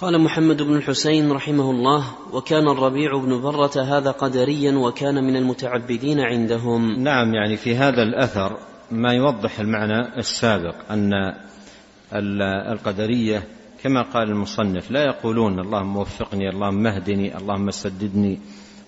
قال 0.00 0.20
محمد 0.20 0.62
بن 0.62 0.76
الحسين 0.76 1.32
رحمه 1.32 1.70
الله 1.70 2.04
وكان 2.32 2.68
الربيع 2.68 3.18
بن 3.18 3.40
برة 3.40 3.82
هذا 3.82 4.10
قدريا 4.10 4.72
وكان 4.72 5.14
من 5.24 5.36
المتعبدين 5.36 6.20
عندهم. 6.20 7.02
نعم 7.02 7.34
يعني 7.34 7.56
في 7.56 7.76
هذا 7.76 8.02
الأثر 8.02 8.58
ما 8.90 9.12
يوضح 9.12 9.60
المعنى 9.60 10.18
السابق 10.18 10.74
أن 10.90 11.12
القدرية 12.72 13.42
كما 13.82 14.02
قال 14.02 14.28
المصنف 14.28 14.90
لا 14.90 15.04
يقولون 15.04 15.60
اللهم 15.60 15.96
وفقني 15.96 16.48
اللهم 16.48 16.86
اهدني 16.86 17.36
اللهم 17.36 17.70
سددني 17.70 18.38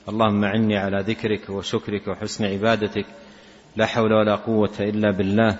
اللهم 0.08 0.44
عني 0.44 0.76
على 0.76 1.04
ذكرك 1.06 1.50
وشكرك 1.50 2.08
وحسن 2.08 2.44
عبادتك 2.44 3.06
لا 3.76 3.86
حول 3.86 4.12
ولا 4.12 4.34
قوة 4.34 4.74
إلا 4.80 5.10
بالله 5.10 5.58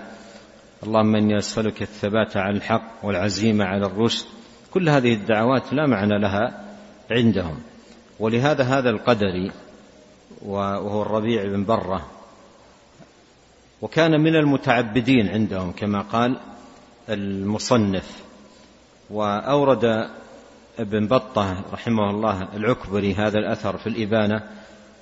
اللهم 0.83 1.15
إني 1.15 1.37
أسألك 1.37 1.81
الثبات 1.81 2.37
على 2.37 2.57
الحق 2.57 3.05
والعزيمة 3.05 3.65
على 3.65 3.85
الرشد 3.85 4.25
كل 4.73 4.89
هذه 4.89 5.13
الدعوات 5.13 5.73
لا 5.73 5.87
معنى 5.87 6.19
لها 6.19 6.63
عندهم. 7.11 7.59
ولهذا 8.19 8.63
هذا 8.63 8.89
القدري 8.89 9.51
وهو 10.41 11.01
الربيع 11.01 11.43
بن 11.43 11.65
برة 11.65 12.05
وكان 13.81 14.21
من 14.21 14.35
المتعبدين 14.35 15.29
عندهم 15.29 15.71
كما 15.71 16.01
قال 16.01 16.37
المصنف. 17.09 18.23
وأورد 19.09 20.09
ابن 20.79 21.07
بطة 21.07 21.61
رحمه 21.73 22.09
الله 22.09 22.47
العكبري 22.55 23.13
هذا 23.13 23.39
الأثر 23.39 23.77
في 23.77 23.87
الإبانة 23.87 24.43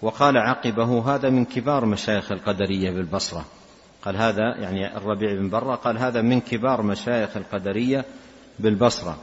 وقال 0.01 0.38
عقبه 0.38 1.15
هذا 1.15 1.29
من 1.29 1.45
كبار 1.45 1.86
مشايخ 1.86 2.31
القدرية 2.31 2.91
بالبصرة. 2.91 3.45
قال 4.01 4.17
هذا 4.17 4.57
يعني 4.57 4.97
الربيع 4.97 5.36
بن 5.36 5.49
برة 5.49 5.75
قال 5.75 5.97
هذا 5.97 6.21
من 6.21 6.41
كبار 6.41 6.81
مشايخ 6.81 7.38
القدرية 7.38 8.05
بالبصرة. 8.60 9.17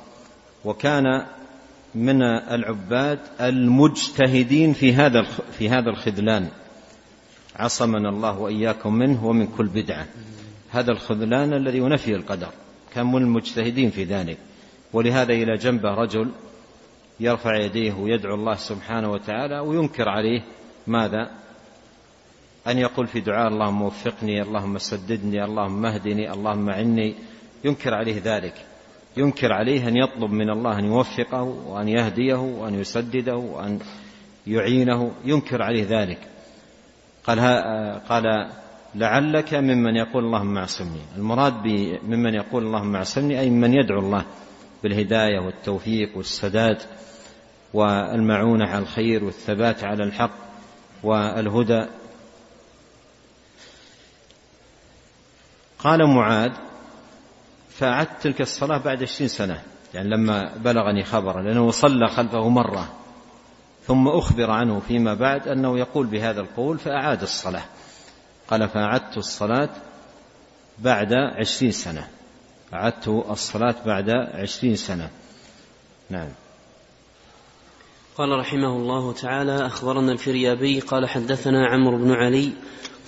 وكان 0.64 1.26
من 1.94 2.22
العباد 2.22 3.18
المجتهدين 3.40 4.72
في 4.72 4.94
هذا 4.94 5.22
في 5.58 5.68
هذا 5.68 5.90
الخذلان. 5.90 6.48
عصمنا 7.56 8.08
الله 8.08 8.38
وإياكم 8.38 8.94
منه 8.94 9.26
ومن 9.26 9.46
كل 9.46 9.66
بدعة. 9.66 10.06
هذا 10.70 10.90
الخذلان 10.90 11.52
الذي 11.52 11.78
ينفي 11.78 12.14
القدر. 12.14 12.48
كان 12.94 13.06
من 13.06 13.22
المجتهدين 13.22 13.90
في 13.90 14.04
ذلك. 14.04 14.38
ولهذا 14.92 15.32
إلى 15.32 15.56
جنبه 15.56 15.94
رجل 15.94 16.30
يرفع 17.20 17.56
يديه 17.56 17.92
ويدعو 17.92 18.34
الله 18.34 18.54
سبحانه 18.54 19.12
وتعالى 19.12 19.58
وينكر 19.58 20.08
عليه. 20.08 20.42
ماذا؟ 20.86 21.30
أن 22.66 22.78
يقول 22.78 23.06
في 23.06 23.20
دعاء 23.20 23.48
اللهم 23.48 23.82
وفقني 23.82 24.42
اللهم 24.42 24.78
سددني 24.78 25.44
اللهم 25.44 25.86
اهدني 25.86 26.32
اللهم 26.32 26.70
عني. 26.70 27.14
ينكر 27.64 27.94
عليه 27.94 28.20
ذلك. 28.24 28.54
ينكر 29.18 29.52
عليه 29.52 29.88
أن 29.88 29.96
يطلب 29.96 30.30
من 30.30 30.50
الله 30.50 30.78
أن 30.78 30.84
يوفقه 30.84 31.42
وأن 31.42 31.88
يهديه 31.88 32.34
وأن 32.34 32.80
يسدده 32.80 33.36
وأن 33.36 33.78
يعينه 34.46 35.12
ينكر 35.24 35.62
عليه 35.62 35.84
ذلك. 35.84 36.18
قال 37.24 37.40
قال 38.08 38.50
لعلك 38.94 39.54
ممن 39.54 39.96
يقول 39.96 40.24
اللهم 40.24 40.58
اعصمني. 40.58 41.00
المراد 41.16 41.66
ممن 42.02 42.34
يقول 42.34 42.66
اللهم 42.66 42.96
اعصمني 42.96 43.40
أي 43.40 43.50
ممن 43.50 43.74
يدعو 43.74 43.98
الله 43.98 44.24
بالهداية 44.82 45.38
والتوفيق 45.38 46.16
والسداد 46.16 46.78
والمعونة 47.74 48.64
على 48.64 48.82
الخير 48.82 49.24
والثبات 49.24 49.84
على 49.84 50.04
الحق 50.04 50.38
والهدى. 51.02 51.86
قال 55.78 56.06
معاذ 56.06 56.52
فأعدت 57.78 58.22
تلك 58.22 58.40
الصلاة 58.40 58.78
بعد 58.78 59.02
عشرين 59.02 59.28
سنة 59.28 59.62
يعني 59.94 60.08
لما 60.08 60.56
بلغني 60.56 61.04
خبر 61.04 61.40
لأنه 61.40 61.70
صلى 61.70 62.08
خلفه 62.08 62.48
مرة 62.48 62.88
ثم 63.86 64.08
أخبر 64.08 64.50
عنه 64.50 64.80
فيما 64.80 65.14
بعد 65.14 65.48
أنه 65.48 65.78
يقول 65.78 66.06
بهذا 66.06 66.40
القول 66.40 66.78
فأعاد 66.78 67.22
الصلاة. 67.22 67.64
قال 68.50 68.68
فأعدت 68.68 69.16
الصلاة 69.16 69.70
بعد 70.78 71.12
عشرين 71.12 71.72
سنة 71.72 72.08
أعدت 72.74 73.08
الصلاة 73.08 73.74
بعد 73.86 74.10
عشرين 74.10 74.76
سنة. 74.76 75.10
نعم. 76.10 76.28
قال 78.16 78.38
رحمه 78.38 78.76
الله 78.76 79.12
تعالى 79.12 79.66
أخبرنا 79.66 80.12
الفريابي 80.12 80.80
قال 80.80 81.08
حدثنا 81.08 81.66
عمرو 81.66 81.98
بن 81.98 82.12
علي 82.12 82.52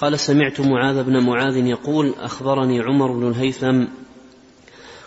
قال 0.01 0.19
سمعت 0.19 0.61
معاذ 0.61 1.03
بن 1.03 1.19
معاذ 1.19 1.57
يقول 1.57 2.15
أخبرني 2.21 2.81
عمر 2.81 3.13
بن 3.13 3.29
الهيثم 3.29 3.85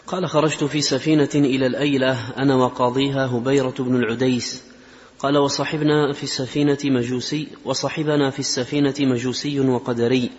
قال 0.07 0.29
خرجت 0.29 0.63
في 0.63 0.81
سفينة 0.81 1.29
إلى 1.35 1.65
الأيلة 1.65 2.29
أنا 2.37 2.55
وقاضيها 2.55 3.25
هبيرة 3.25 3.75
بن 3.79 3.95
العديس. 3.95 4.63
قال 5.19 5.37
وصحبنا 5.37 6.13
في 6.13 6.23
السفينة 6.23 6.77
مجوسي 6.85 7.47
وصحبنا 7.65 8.29
في 8.29 8.39
السفينة 8.39 8.93
مجوسي 8.99 9.59
وقدري. 9.59 10.29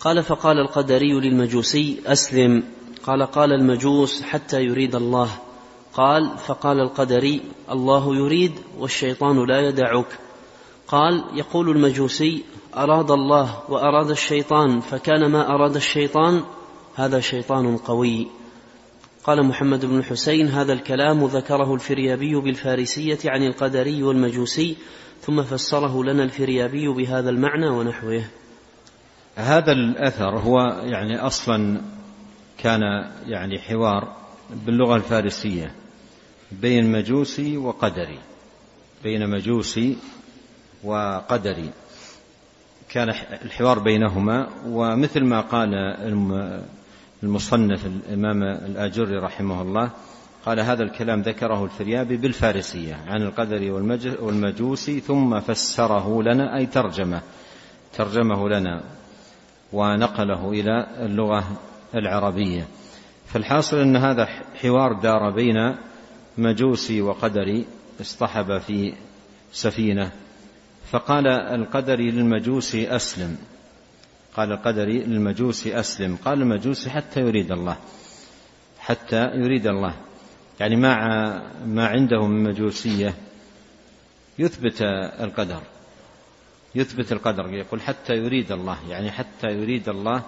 قال 0.00 0.22
فقال 0.22 0.58
القدري 0.58 1.12
للمجوسي 1.12 2.00
أسلم. 2.06 2.64
قال 3.06 3.22
قال 3.22 3.52
المجوس 3.52 4.22
حتى 4.22 4.62
يريد 4.62 4.94
الله. 4.94 5.30
قال 5.94 6.38
فقال 6.46 6.80
القدري 6.80 7.40
الله 7.70 8.16
يريد 8.16 8.52
والشيطان 8.78 9.46
لا 9.46 9.68
يدعك. 9.68 10.18
قال 10.88 11.24
يقول 11.34 11.70
المجوسي 11.70 12.44
أراد 12.76 13.10
الله 13.10 13.62
وأراد 13.68 14.10
الشيطان 14.10 14.80
فكان 14.80 15.26
ما 15.26 15.48
أراد 15.48 15.76
الشيطان 15.76 16.42
هذا 16.94 17.20
شيطان 17.20 17.76
قوي. 17.76 18.37
قال 19.28 19.46
محمد 19.46 19.84
بن 19.86 19.98
الحسين 19.98 20.48
هذا 20.48 20.72
الكلام 20.72 21.24
ذكره 21.24 21.74
الفريابي 21.74 22.34
بالفارسية 22.34 23.18
عن 23.26 23.42
القدري 23.42 24.02
والمجوسي 24.02 24.76
ثم 25.20 25.42
فسره 25.42 26.04
لنا 26.04 26.24
الفريابي 26.24 26.88
بهذا 26.88 27.30
المعنى 27.30 27.68
ونحوه. 27.68 28.24
هذا 29.36 29.72
الأثر 29.72 30.38
هو 30.38 30.56
يعني 30.84 31.18
أصلا 31.18 31.80
كان 32.58 32.80
يعني 33.26 33.58
حوار 33.58 34.16
باللغة 34.66 34.96
الفارسية 34.96 35.72
بين 36.52 36.92
مجوسي 36.92 37.56
وقدري 37.56 38.18
بين 39.02 39.30
مجوسي 39.30 39.96
وقدري. 40.84 41.70
كان 42.88 43.08
الحوار 43.44 43.78
بينهما 43.78 44.48
ومثل 44.66 45.24
ما 45.24 45.40
قال 45.40 45.74
المصنف 47.22 47.86
الإمام 47.86 48.42
الآجري 48.42 49.16
رحمه 49.16 49.62
الله 49.62 49.90
قال 50.46 50.60
هذا 50.60 50.82
الكلام 50.82 51.20
ذكره 51.20 51.64
الفريابي 51.64 52.16
بالفارسية 52.16 52.94
عن 53.06 53.22
القدر 53.22 53.72
والمجوسي 54.20 55.00
ثم 55.00 55.40
فسره 55.40 56.22
لنا 56.22 56.56
أي 56.56 56.66
ترجمة 56.66 57.22
ترجمه 57.92 58.48
لنا 58.48 58.82
ونقله 59.72 60.50
إلى 60.50 60.86
اللغة 61.00 61.44
العربية. 61.94 62.66
فالحاصل 63.26 63.76
أن 63.76 63.96
هذا 63.96 64.28
حوار 64.62 64.92
دار 64.92 65.30
بين 65.30 65.74
مجوسي 66.38 67.02
وقدري 67.02 67.66
اصطحب 68.00 68.58
في 68.58 68.94
سفينة 69.52 70.10
فقال 70.90 71.26
القدري 71.28 72.10
للمجوسي 72.10 72.96
أسلم. 72.96 73.36
قال 74.38 74.52
القدري 74.52 74.98
للمجوسي 74.98 75.80
أسلم. 75.80 76.16
قال 76.16 76.42
المجوسي 76.42 76.90
حتى 76.90 77.20
يريد 77.20 77.52
الله. 77.52 77.76
حتى 78.78 79.30
يريد 79.34 79.66
الله. 79.66 79.94
يعني 80.60 80.76
مع 80.76 81.06
ما 81.66 81.86
عنده 81.86 82.26
من 82.26 82.42
مجوسية 82.42 83.14
يثبت 84.38 84.82
القدر. 85.20 85.62
يثبت 86.74 87.12
القدر 87.12 87.54
يقول 87.54 87.80
حتى 87.80 88.12
يريد 88.12 88.52
الله. 88.52 88.78
يعني 88.88 89.10
حتى 89.10 89.46
يريد 89.46 89.88
الله 89.88 90.22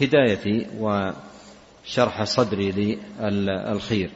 هدايتي 0.00 0.66
وشرح 0.78 2.24
صدري 2.24 2.98
للخير. 3.20 4.10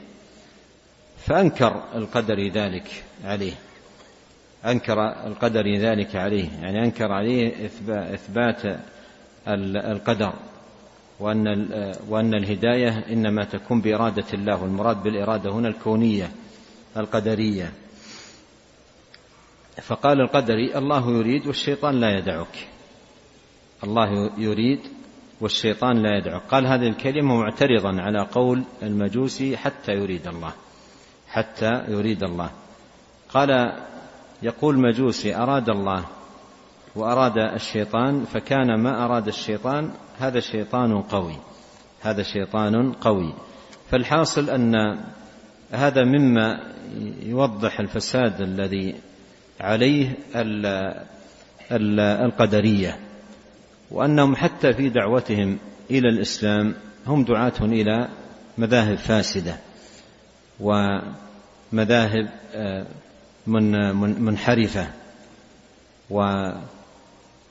فأنكر 1.18 1.82
القدر 1.94 2.48
ذلك 2.48 3.04
عليه. 3.24 3.54
أنكر 4.64 5.26
القدر 5.26 5.76
ذلك 5.76 6.16
عليه. 6.16 6.48
يعني 6.62 6.84
أنكر 6.84 7.12
عليه 7.12 7.66
إثبات 7.88 8.62
القدر 9.48 10.32
وأن 11.20 11.46
وأن 12.08 12.34
الهداية 12.34 13.04
إنما 13.12 13.44
تكون 13.44 13.80
بإرادة 13.80 14.24
الله 14.34 14.62
والمراد 14.62 15.02
بالإرادة 15.02 15.50
هنا 15.50 15.68
الكونية 15.68 16.30
القدرية. 16.96 17.72
فقال 19.82 20.20
القدري 20.20 20.78
الله 20.78 21.10
يريد 21.10 21.46
والشيطان 21.46 22.00
لا 22.00 22.18
يدعك 22.18 22.68
الله 23.84 24.30
يريد 24.38 24.80
والشيطان 25.40 26.02
لا 26.02 26.18
يدعك 26.18 26.42
قال 26.50 26.66
هذه 26.66 26.88
الكلمة 26.88 27.36
معترضا 27.36 28.00
على 28.00 28.20
قول 28.32 28.62
المجوسي 28.82 29.56
حتى 29.56 29.92
يريد 29.92 30.26
الله 30.26 30.52
حتى 31.28 31.84
يريد 31.88 32.22
الله. 32.22 32.50
قال 33.28 33.72
يقول 34.42 34.78
مجوسي 34.78 35.36
أراد 35.36 35.68
الله. 35.68 36.04
وأراد 36.96 37.38
الشيطان 37.38 38.24
فكان 38.24 38.80
ما 38.82 39.04
أراد 39.04 39.28
الشيطان 39.28 39.90
هذا 40.18 40.40
شيطان 40.40 41.02
قوي 41.02 41.36
هذا 42.02 42.22
شيطان 42.22 42.92
قوي. 42.92 43.34
فالحاصل 43.90 44.50
أن 44.50 44.98
هذا 45.72 46.04
مما 46.04 46.72
يوضح 47.22 47.80
الفساد 47.80 48.40
الذي 48.40 48.94
عليه 49.60 50.16
القدرية 52.00 52.98
وأنهم 53.90 54.36
حتى 54.36 54.72
في 54.72 54.88
دعوتهم 54.88 55.58
إلى 55.90 56.08
الإسلام 56.08 56.74
هم 57.06 57.24
دعاة 57.24 57.60
إلى 57.60 58.08
مذاهب 58.58 58.96
فاسدة 58.96 59.56
ومذاهب 60.60 62.28
آه، 62.54 62.86
من 63.46 64.36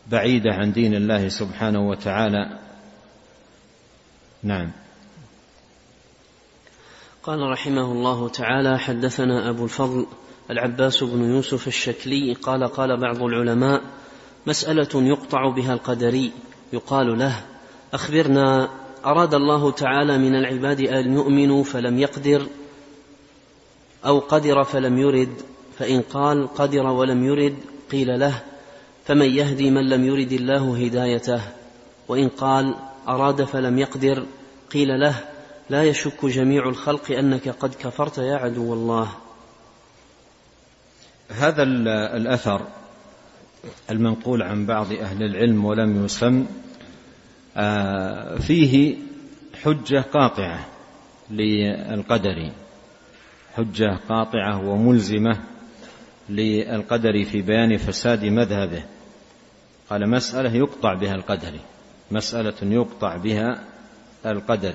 وبعيدة 0.07 0.51
عن 0.51 0.71
دين 0.71 0.95
الله 0.95 1.29
سبحانه 1.29 1.89
وتعالى. 1.89 2.59
نعم. 4.43 4.71
قال 7.23 7.39
رحمه 7.39 7.91
الله 7.91 8.29
تعالى 8.29 8.79
حدثنا 8.79 9.49
أبو 9.49 9.63
الفضل 9.63 10.05
العباس 10.51 11.03
بن 11.03 11.23
يوسف 11.23 11.67
الشكلي 11.67 12.33
قال 12.33 12.67
قال 12.67 12.97
بعض 12.97 13.23
العلماء 13.23 13.81
مسألة 14.47 14.89
يقطع 14.93 15.49
بها 15.49 15.73
القدري. 15.73 16.31
يقال 16.73 17.19
له 17.19 17.41
أخبرنا 17.93 18.69
أراد 19.05 19.33
الله 19.33 19.71
تعالى 19.71 20.17
من 20.17 20.35
العباد 20.35 20.81
أن 20.81 21.13
يؤمنوا 21.13 21.63
فلم 21.63 21.99
يقدر 21.99 22.47
أو 24.05 24.19
قدر 24.19 24.63
فلم 24.63 24.97
يرد. 24.97 25.41
فإن 25.79 26.01
قال 26.01 26.53
قدر 26.53 26.87
ولم 26.87 27.25
يرد 27.25 27.57
قيل 27.91 28.19
له 28.19 28.43
فمن 29.05 29.29
يهدي 29.29 29.71
من 29.71 29.89
لم 29.89 30.05
يرد 30.05 30.31
الله 30.31 30.85
هدايته 30.85 31.41
وإن 32.07 32.29
قال 32.29 32.75
أراد 33.07 33.43
فلم 33.43 33.79
يقدر 33.79 34.25
قيل 34.71 34.99
له 34.99 35.15
لا 35.69 35.83
يشك 35.83 36.25
جميع 36.25 36.69
الخلق 36.69 37.11
أنك 37.11 37.49
قد 37.49 37.75
كفرت 37.75 38.17
يا 38.17 38.35
عدو 38.35 38.73
الله. 38.73 39.09
هذا 41.29 41.63
الأثر 42.17 42.61
المنقول 43.89 44.43
عن 44.43 44.65
بعض 44.65 44.93
أهل 44.93 45.23
العلم 45.23 45.65
ولم 45.65 46.05
يسم 46.05 46.45
آه، 47.57 48.35
فيه 48.35 48.95
حجة 49.63 50.01
قاطعة 50.13 50.67
للقدر 51.31 52.51
حجة 53.55 53.99
قاطعة 54.09 54.69
وملزمة 54.69 55.39
للقدر 56.29 57.23
في 57.23 57.41
بيان 57.41 57.77
فساد 57.77 58.25
مذهبه. 58.25 58.83
قال 59.89 60.09
مسألة 60.09 60.55
يقطع 60.55 60.93
بها 60.93 61.15
القدر. 61.15 61.59
مسألة 62.11 62.53
يقطع 62.61 63.15
بها 63.15 63.63
القدر. 64.25 64.73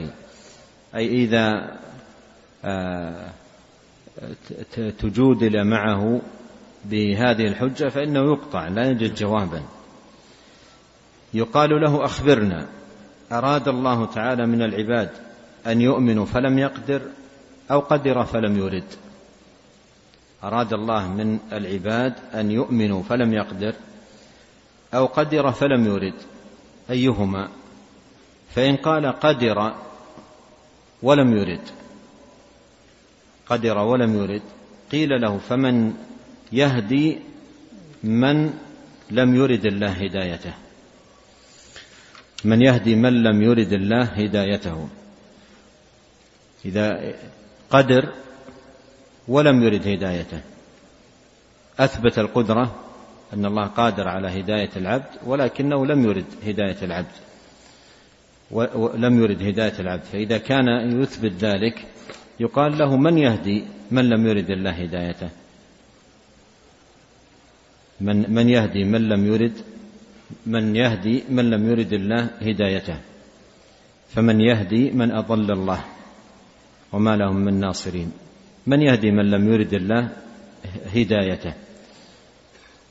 أي 0.94 1.06
إذا 1.06 1.76
آه، 2.64 3.30
تجودل 4.98 5.64
معه 5.64 6.20
بهذه 6.84 7.46
الحجة 7.46 7.88
فإنه 7.88 8.20
يقطع 8.32 8.68
لا 8.68 8.90
يجد 8.90 9.14
جوابا. 9.14 9.62
يقال 11.34 11.70
له 11.70 12.04
أخبرنا. 12.04 12.66
أراد 13.32 13.68
الله 13.68 14.06
تعالى 14.06 14.46
من 14.46 14.62
العباد 14.62 15.10
أن 15.66 15.80
يؤمنوا 15.80 16.26
فلم 16.26 16.58
يقدر 16.58 17.02
أو 17.70 17.80
قدر 17.80 18.24
فلم 18.24 18.58
يرد. 18.58 18.84
أراد 20.44 20.72
الله 20.72 21.08
من 21.08 21.38
العباد 21.52 22.14
أن 22.34 22.50
يؤمنوا 22.50 23.02
فلم 23.02 23.32
يقدر 23.32 23.74
أو 24.94 25.06
قدر 25.06 25.52
فلم 25.52 25.86
يرد 25.86 26.14
أيهما؟ 26.90 27.48
فإن 28.54 28.76
قال 28.76 29.06
قدر 29.06 29.74
ولم 31.02 31.36
يرد. 31.36 31.60
قدر 33.46 33.78
ولم 33.78 34.22
يرد 34.22 34.42
قيل 34.92 35.20
له 35.20 35.38
فمن 35.38 35.94
يهدي 36.52 37.18
من 38.02 38.54
لم 39.10 39.34
يرد 39.34 39.66
الله 39.66 39.90
هدايته. 39.90 40.54
من 42.44 42.62
يهدي 42.62 42.94
من 42.94 43.22
لم 43.22 43.42
يرد 43.42 43.72
الله 43.72 44.02
هدايته. 44.02 44.88
إذا 46.64 47.14
قدر 47.70 48.08
ولم 49.28 49.62
يرد 49.62 49.88
هدايته. 49.88 50.40
أثبت 51.78 52.18
القدرة 52.18 52.89
أن 53.34 53.44
الله 53.46 53.66
قادر 53.66 54.08
على 54.08 54.40
هداية 54.40 54.70
العبد 54.76 55.10
ولكنه 55.26 55.86
لم 55.86 56.04
يرد 56.04 56.24
هداية 56.46 56.76
العبد. 56.82 57.16
ولم 58.50 59.22
يرد 59.22 59.42
هداية 59.42 59.80
العبد. 59.80 60.02
فإذا 60.02 60.38
كان 60.38 60.68
يثبت 61.02 61.32
ذلك 61.32 61.86
يقال 62.40 62.78
له 62.78 62.96
من 62.96 63.18
يهدي؟ 63.18 63.64
من 63.90 64.08
لم 64.08 64.26
يرد 64.26 64.50
الله 64.50 64.70
هدايته؟ 64.70 65.28
من 68.00 68.34
من 68.34 68.48
يهدي 68.48 68.84
من 68.84 69.08
لم 69.08 69.26
يرد؟ 69.26 69.52
من 70.46 70.76
يهدي 70.76 71.24
من 71.30 71.50
لم 71.50 71.70
يرد 71.70 71.92
الله 71.92 72.22
هدايته. 72.42 72.96
فمن 74.14 74.40
يهدي 74.40 74.90
من 74.90 75.10
أضل 75.10 75.50
الله 75.50 75.84
وما 76.92 77.16
لهم 77.16 77.36
من 77.36 77.60
ناصرين. 77.60 78.12
من 78.66 78.82
يهدي 78.82 79.10
من 79.10 79.30
لم 79.30 79.52
يرد 79.52 79.74
الله 79.74 80.08
هدايته؟ 80.94 81.54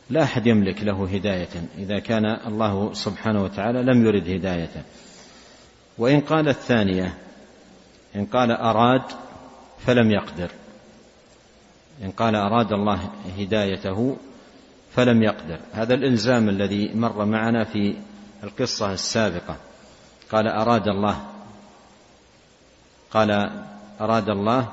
لا 0.09 0.23
أحد 0.23 0.47
يملك 0.47 0.83
له 0.83 1.07
هداية. 1.13 1.67
إذا 1.77 1.99
كان 1.99 2.25
الله 2.25 2.93
سبحانه 2.93 3.43
وتعالى 3.43 3.81
لم 3.81 4.05
يرد 4.05 4.29
هدايته 4.29 4.81
وإن 5.97 6.21
قال 6.21 6.47
الثانية 6.47 7.17
إن 8.15 8.25
قال 8.25 8.51
أراد 8.51 9.01
فلم 9.79 10.11
يقدر. 10.11 10.51
إن 12.03 12.11
قال 12.11 12.35
أراد 12.35 12.73
الله 12.73 13.09
هدايته 13.39 14.17
فلم 14.91 15.23
يقدر. 15.23 15.59
هذا 15.73 15.93
الإلزام 15.93 16.49
الذي 16.49 16.93
مر 16.93 17.25
معنا 17.25 17.63
في 17.63 17.95
القصة 18.43 18.93
السابقة. 18.93 19.57
قال 20.31 20.47
أراد 20.47 20.87
الله. 20.87 21.25
قال 23.11 23.51
أراد 24.01 24.29
الله 24.29 24.67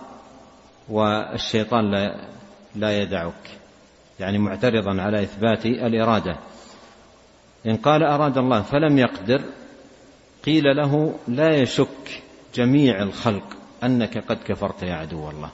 والشيطان 0.88 1.90
لا 1.90 2.28
لا 2.74 3.02
يدعك. 3.02 3.58
يعني 4.20 4.38
معترضا 4.38 5.02
على 5.02 5.22
إثبات 5.22 5.66
الإرادة. 5.66 6.36
إن 7.66 7.76
قال 7.76 8.02
أراد 8.02 8.38
الله 8.38 8.62
فلم 8.62 8.98
يقدر 8.98 9.42
قيل 10.44 10.64
له 10.76 11.14
لا 11.28 11.56
يشك 11.56 12.22
جميع 12.54 13.02
الخلق 13.02 13.56
أنك 13.84 14.18
قد 14.18 14.38
كفرت 14.46 14.82
يا 14.82 14.94
عدو 14.94 15.30
الله. 15.30 15.50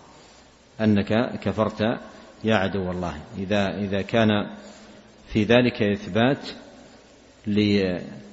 أنك 0.81 1.39
كفرت 1.41 1.81
يا 2.45 2.55
عدو 2.55 2.91
الله. 2.91 3.15
إذا 3.39 3.79
إذا 3.79 4.03
كان 4.03 4.29
في 5.33 5.45
ذلك 5.45 5.83
إثبات 5.83 6.49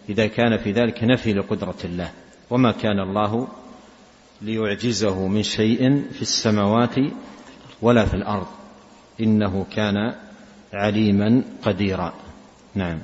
إذا 0.09 0.27
كان 0.27 0.57
في 0.57 0.71
ذلك 0.71 1.03
نفي 1.03 1.33
لقدرة 1.33 1.77
الله. 1.83 2.11
وما 2.49 2.71
كان 2.71 2.99
الله 2.99 3.47
ليعجزه 4.41 5.27
من 5.27 5.43
شيء 5.43 6.01
في 6.11 6.21
السماوات 6.21 6.95
ولا 7.81 8.05
في 8.05 8.13
الأرض. 8.13 8.47
إنه 9.21 9.65
كان 9.75 10.15
عليما 10.73 11.43
قديرا. 11.63 12.13
نعم. 12.75 12.99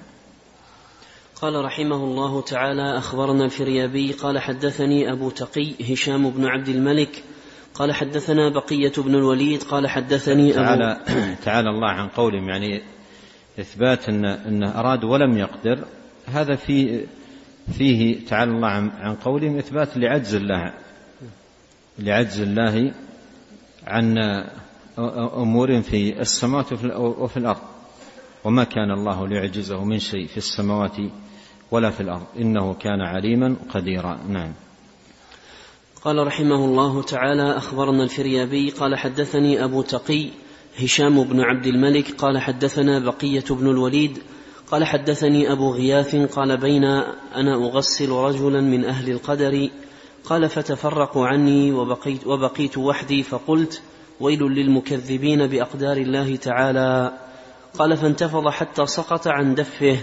قال 1.41 1.65
رحمه 1.65 1.95
الله 1.95 2.41
تعالى 2.41 2.97
أخبرنا 2.97 3.45
الفريابي 3.45 4.12
قال 4.12 4.39
حدثني 4.39 5.12
أبو 5.12 5.30
تقي 5.30 5.93
هشام 5.93 6.30
بن 6.30 6.45
عبد 6.45 6.67
الملك 6.67 7.23
قال 7.73 7.93
حدثنا 7.93 8.49
بقية 8.49 8.93
بن 8.97 9.15
الوليد 9.15 9.63
قال 9.63 9.88
حدثني 9.88 10.54
تعالى 10.54 10.91
أبو 10.91 11.36
تعالى 11.45 11.69
الله 11.69 11.89
عن 11.89 12.08
قولهم 12.08 12.49
يعني 12.49 12.82
إثبات 13.60 14.10
ان 14.10 14.25
انه 14.25 14.80
أراد 14.80 15.04
ولم 15.04 15.38
يقدر. 15.38 15.86
هذا 16.25 16.56
في 16.56 17.06
فيه 17.78 18.25
تعالى 18.25 18.51
الله 18.51 18.67
عن 18.67 19.15
قولهم 19.15 19.58
إثبات 19.58 19.97
لعجز 19.97 20.36
الله 20.36 20.73
لعجز 21.99 22.41
الله 22.41 22.93
عن 23.88 24.17
أمور 24.97 25.81
في 25.81 26.21
السماوات 26.21 26.73
وفي 26.97 27.38
الأرض. 27.38 27.62
وما 28.43 28.63
كان 28.63 28.91
الله 28.91 29.27
ليعجزه 29.27 29.84
من 29.84 29.99
شيء 29.99 30.27
في 30.27 30.38
السماوات 30.38 30.97
ولا 31.71 31.89
في 31.89 32.01
الأرض. 32.01 32.25
إنه 32.39 32.73
كان 32.73 33.01
عليما 33.01 33.55
قديرا. 33.73 34.19
نعم. 34.29 34.53
قال 36.05 36.27
رحمه 36.27 36.65
الله 36.65 37.01
تعالى 37.01 37.58
أخبرنا 37.58 38.03
الفريابي 38.03 38.69
قال 38.69 38.97
حدثني 38.97 39.63
أبو 39.63 39.81
تقي 39.81 40.29
هشام 40.79 41.23
بن 41.23 41.41
عبد 41.41 41.65
الملك 41.65 42.12
قال 42.12 42.38
حدثنا 42.38 42.99
بقية 42.99 43.43
بن 43.49 43.67
الوليد 43.67 44.17
قال 44.71 44.84
حدثني 44.84 45.51
أبو 45.51 45.73
غياث 45.73 46.15
قال 46.15 46.58
بين 46.58 46.84
أنا 47.36 47.55
أغسل 47.55 48.10
رجلا 48.10 48.62
من 48.62 48.86
أهل 48.86 49.12
القدر 49.12 49.69
قال 50.23 50.49
فتفرقوا 50.49 51.27
عني 51.27 51.71
وبقيت, 51.71 52.27
وبقيت 52.27 52.77
وحدي 52.77 53.23
فقلت 53.23 53.81
ويل 54.19 54.43
للمكذبين 54.43 55.47
بأقدار 55.47 55.97
الله 55.97 56.36
تعالى. 56.36 57.12
قال 57.80 57.97
فانتفض 57.97 58.49
حتى 58.49 58.86
سقط 58.86 59.28
عن 59.28 59.56
دفه. 59.56 59.97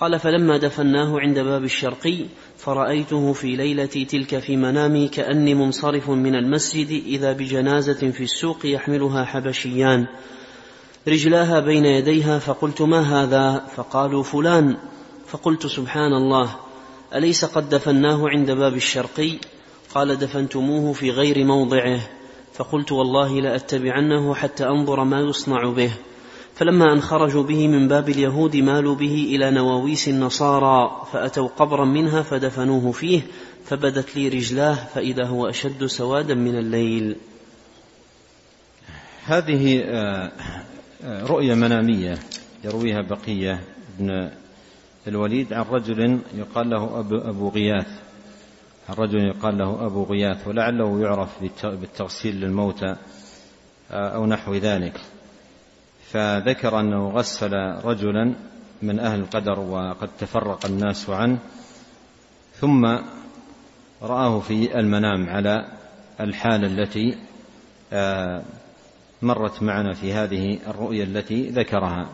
قال 0.00 0.18
فلما 0.18 0.56
دفناه 0.56 1.20
عند 1.20 1.38
باب 1.38 1.64
الشرقي 1.64 2.24
فرأيته 2.56 3.32
في 3.32 3.56
ليلتي 3.56 4.04
تلك 4.04 4.38
في 4.38 4.56
منامي 4.56 5.08
كأني 5.08 5.54
منصرف 5.54 6.10
من 6.10 6.34
المسجد 6.34 7.02
إذا 7.06 7.32
بجنازة 7.32 8.10
في 8.10 8.22
السوق 8.22 8.58
يحملها 8.64 9.24
حبشيان. 9.24 10.06
رجلاها 11.08 11.60
بين 11.60 11.84
يديها 11.84 12.38
فقلت 12.38 12.82
ما 12.82 13.00
هذا؟ 13.00 13.64
فقالوا 13.76 14.22
فلان. 14.22 14.76
فقلت 15.26 15.66
سبحان 15.66 16.12
الله. 16.12 16.56
أليس 17.14 17.44
قد 17.44 17.68
دفناه 17.68 18.28
عند 18.28 18.50
باب 18.50 18.74
الشرقي 18.74 19.38
قال 19.94 20.16
دفنتموه 20.18 20.92
في 20.92 21.10
غير 21.10 21.44
موضعه. 21.44 22.17
فقلت 22.58 22.92
والله 22.92 23.40
لأتبعنه 23.40 24.34
حتى 24.34 24.64
أنظر 24.64 25.04
ما 25.04 25.20
يصنع 25.20 25.70
به. 25.70 25.90
فلما 26.54 26.92
أن 26.92 27.00
خرجوا 27.00 27.42
به 27.42 27.68
من 27.68 27.88
باب 27.88 28.08
اليهود 28.08 28.56
مالوا 28.56 28.94
به 28.94 29.26
إلى 29.34 29.50
نواويس 29.50 30.08
النصارى 30.08 31.06
فأتوا 31.12 31.48
قبرا 31.48 31.84
منها 31.84 32.22
فدفنوه 32.22 32.92
فيه 32.92 33.20
فبدت 33.64 34.16
لي 34.16 34.28
رجلاه 34.28 34.74
فإذا 34.74 35.26
هو 35.26 35.48
أشد 35.48 35.86
سوادا 35.86 36.34
من 36.34 36.58
الليل. 36.58 37.16
هذه 39.24 39.82
آه، 39.84 40.32
آه، 41.04 41.26
رؤيا 41.26 41.54
منامية 41.54 42.18
يرويها 42.64 43.02
بقية 43.02 43.60
بن 43.98 44.30
الوليد 45.06 45.52
عن 45.52 45.64
رجل 45.70 46.18
يقال 46.34 46.70
له 46.70 47.00
أبو 47.10 47.48
غياث. 47.48 48.07
الرجل 48.90 49.18
يقال 49.18 49.58
له 49.58 49.86
أبو 49.86 50.04
غياث 50.04 50.48
ولعله 50.48 51.00
يعرف 51.00 51.42
بالتغسيل 51.64 52.40
للموتى 52.40 52.96
آه، 53.90 54.08
أو 54.08 54.26
نحو 54.26 54.54
ذلك. 54.54 55.00
فذكر 56.10 56.80
أنه 56.80 57.08
غسل 57.08 57.54
رجلا 57.84 58.34
من 58.82 58.98
أهل 59.00 59.20
القدر 59.20 59.60
وقد 59.60 60.08
تفرق 60.18 60.66
الناس 60.66 61.10
عنه 61.10 61.38
ثم 62.54 62.98
رآه 64.02 64.40
في 64.40 64.78
المنام 64.78 65.28
على 65.28 65.66
الحال 66.20 66.64
التي 66.64 67.18
آه، 67.92 68.42
مرت 69.22 69.62
معنا 69.62 69.94
في 69.94 70.12
هذه 70.12 70.58
الرؤيا 70.66 71.04
التي 71.04 71.48
ذكرها. 71.50 72.08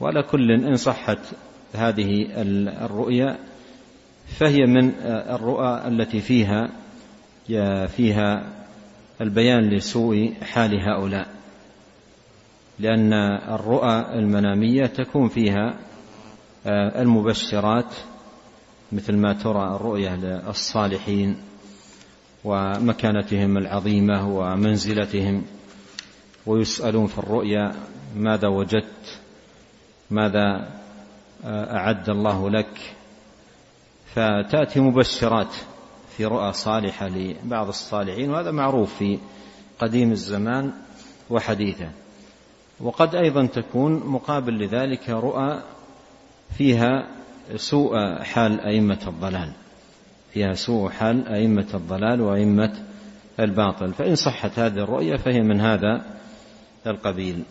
وعلى 0.00 0.22
كل 0.22 0.50
إن 0.50 0.76
صحت 0.76 1.18
هذه 1.74 2.26
الرؤيا 2.84 3.38
فهي 4.26 4.66
من 4.66 4.92
الرؤى 5.04 5.88
التي 5.88 6.20
فيها 6.20 6.70
فيها 7.86 8.52
البيان 9.20 9.70
لسوء 9.70 10.34
حال 10.42 10.80
هؤلاء. 10.88 11.28
لأن 12.78 13.12
الرؤى 13.48 14.18
المنامية 14.18 14.86
تكون 14.86 15.28
فيها 15.28 15.74
آه، 16.66 17.02
المبشرات 17.02 17.94
مثل 18.92 19.16
ما 19.16 19.32
ترى 19.32 19.76
الرؤية 19.76 20.16
للصالحين 20.16 21.36
ومكانتهم 22.44 23.56
العظيمة 23.56 24.28
ومنزلتهم 24.28 25.44
ويسألون 26.46 27.06
في 27.06 27.18
الرؤيا 27.18 27.74
ماذا 28.16 28.48
وجدت 28.48 29.20
ماذا 30.10 30.68
آه، 31.44 31.76
أعد 31.76 32.10
الله 32.10 32.50
لك. 32.50 32.94
فتأتي 34.16 34.80
مبشرات 34.80 35.54
في 36.16 36.24
رؤى 36.24 36.52
صالحة 36.52 37.08
لبعض 37.08 37.68
الصالحين 37.68 38.30
وهذا 38.30 38.50
معروف 38.50 38.94
في 38.94 39.18
قديم 39.78 40.12
الزمان 40.12 40.72
وحديثه 41.30 41.88
وقد 42.80 43.14
أيضا 43.14 43.46
تكون 43.46 43.92
مقابل 44.06 44.64
لذلك 44.64 45.10
رؤى 45.10 45.62
فيها 46.58 47.08
سوء 47.56 48.22
حال 48.22 48.60
أئمة 48.60 48.98
الضلال. 49.06 49.52
فيها 50.32 50.52
سوء 50.52 50.90
حال 50.90 51.28
أئمة 51.28 51.68
الضلال 51.74 52.20
وأئمة 52.20 52.72
الباطل. 53.40 53.92
فإن 53.92 54.14
صحت 54.14 54.58
هذه 54.58 54.78
الرؤية 54.78 55.16
فهي 55.16 55.40
من 55.40 55.60
هذا 55.60 56.04
القبيل. 56.86 57.42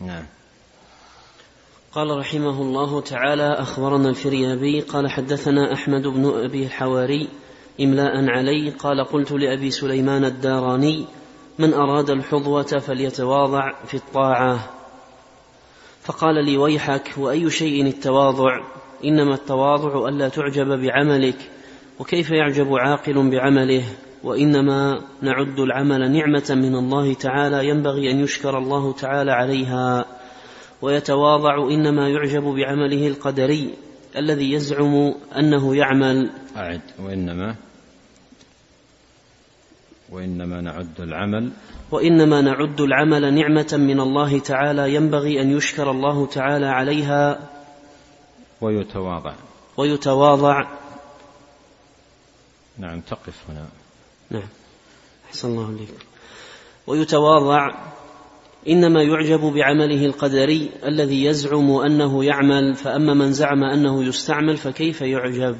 نعم. 0.00 0.24
قال 1.94 2.18
رحمه 2.18 2.62
الله 2.62 3.00
تعالى 3.00 3.52
أخبرنا 3.52 4.08
الفريابي 4.08 4.80
قال 4.80 5.10
حدثنا 5.10 5.72
أحمد 5.72 6.06
بن 6.06 6.26
أبي 6.44 6.66
الحواري 6.66 7.28
إملاء 7.80 8.28
علي 8.28 8.70
قال 8.70 9.04
قلت 9.04 9.32
لأبي 9.32 9.70
سليمان 9.70 10.24
الداراني 10.24 11.06
من 11.58 11.74
أراد 11.74 12.10
الحظوة 12.10 12.62
فليتواضع 12.62 13.72
في 13.86 13.94
الطاعة. 13.94 14.70
فقال 16.02 16.44
لي 16.44 16.56
ويحك 16.56 17.14
وأي 17.18 17.50
شيء 17.50 17.86
التواضع؟ 17.86 18.60
إنما 19.04 19.34
التواضع 19.34 20.08
ألا 20.08 20.28
تعجب 20.28 20.66
بعملك 20.66 21.50
وكيف 22.00 22.30
يعجب 22.30 22.74
عاقل 22.74 23.30
بعمله؟ 23.30 23.84
وإنما 24.24 25.00
نعد 25.22 25.60
العمل 25.60 26.12
نعمة 26.12 26.48
من 26.50 26.74
الله 26.74 27.14
تعالى 27.14 27.68
ينبغي 27.68 28.10
أن 28.10 28.20
يشكر 28.20 28.58
الله 28.58 28.92
تعالى 28.92 29.32
عليها. 29.32 30.21
ويتواضع 30.82 31.68
إنما 31.70 32.08
يعجب 32.08 32.42
بعمله 32.42 33.06
القدري 33.06 33.74
الذي 34.16 34.52
يزعم 34.52 35.14
أنه 35.36 35.76
يعمل. 35.76 36.30
أعد 36.56 36.80
وإنما 36.98 37.54
وإنما 40.10 40.60
نعد 40.60 41.00
العمل. 41.00 41.50
وإنما 41.90 42.40
نعد 42.40 42.80
العمل 42.80 43.34
نعمة 43.34 43.70
من 43.72 44.00
الله 44.00 44.38
تعالى 44.38 44.94
ينبغي 44.94 45.40
أن 45.40 45.56
يشكر 45.56 45.90
الله 45.90 46.26
تعالى 46.26 46.66
عليها. 46.66 47.50
ويتواضع. 48.60 49.34
ويتواضع. 49.76 50.68
نعم 52.78 53.00
تقف 53.00 53.50
هنا. 53.50 53.66
نعم. 54.30 54.48
أحسن 55.28 55.48
الله 55.48 55.66
عليك 55.66 56.06
ويتواضع. 56.86 57.92
إنما 58.68 59.02
يعجب 59.02 59.40
بعمله 59.40 60.06
القدري 60.06 60.70
الذي 60.84 61.24
يزعم 61.24 61.70
أنه 61.70 62.24
يعمل 62.24 62.74
فأما 62.74 63.14
من 63.14 63.32
زعم 63.32 63.64
أنه 63.64 64.04
يستعمل 64.04 64.56
فكيف 64.56 65.00
يعجب؟ 65.00 65.56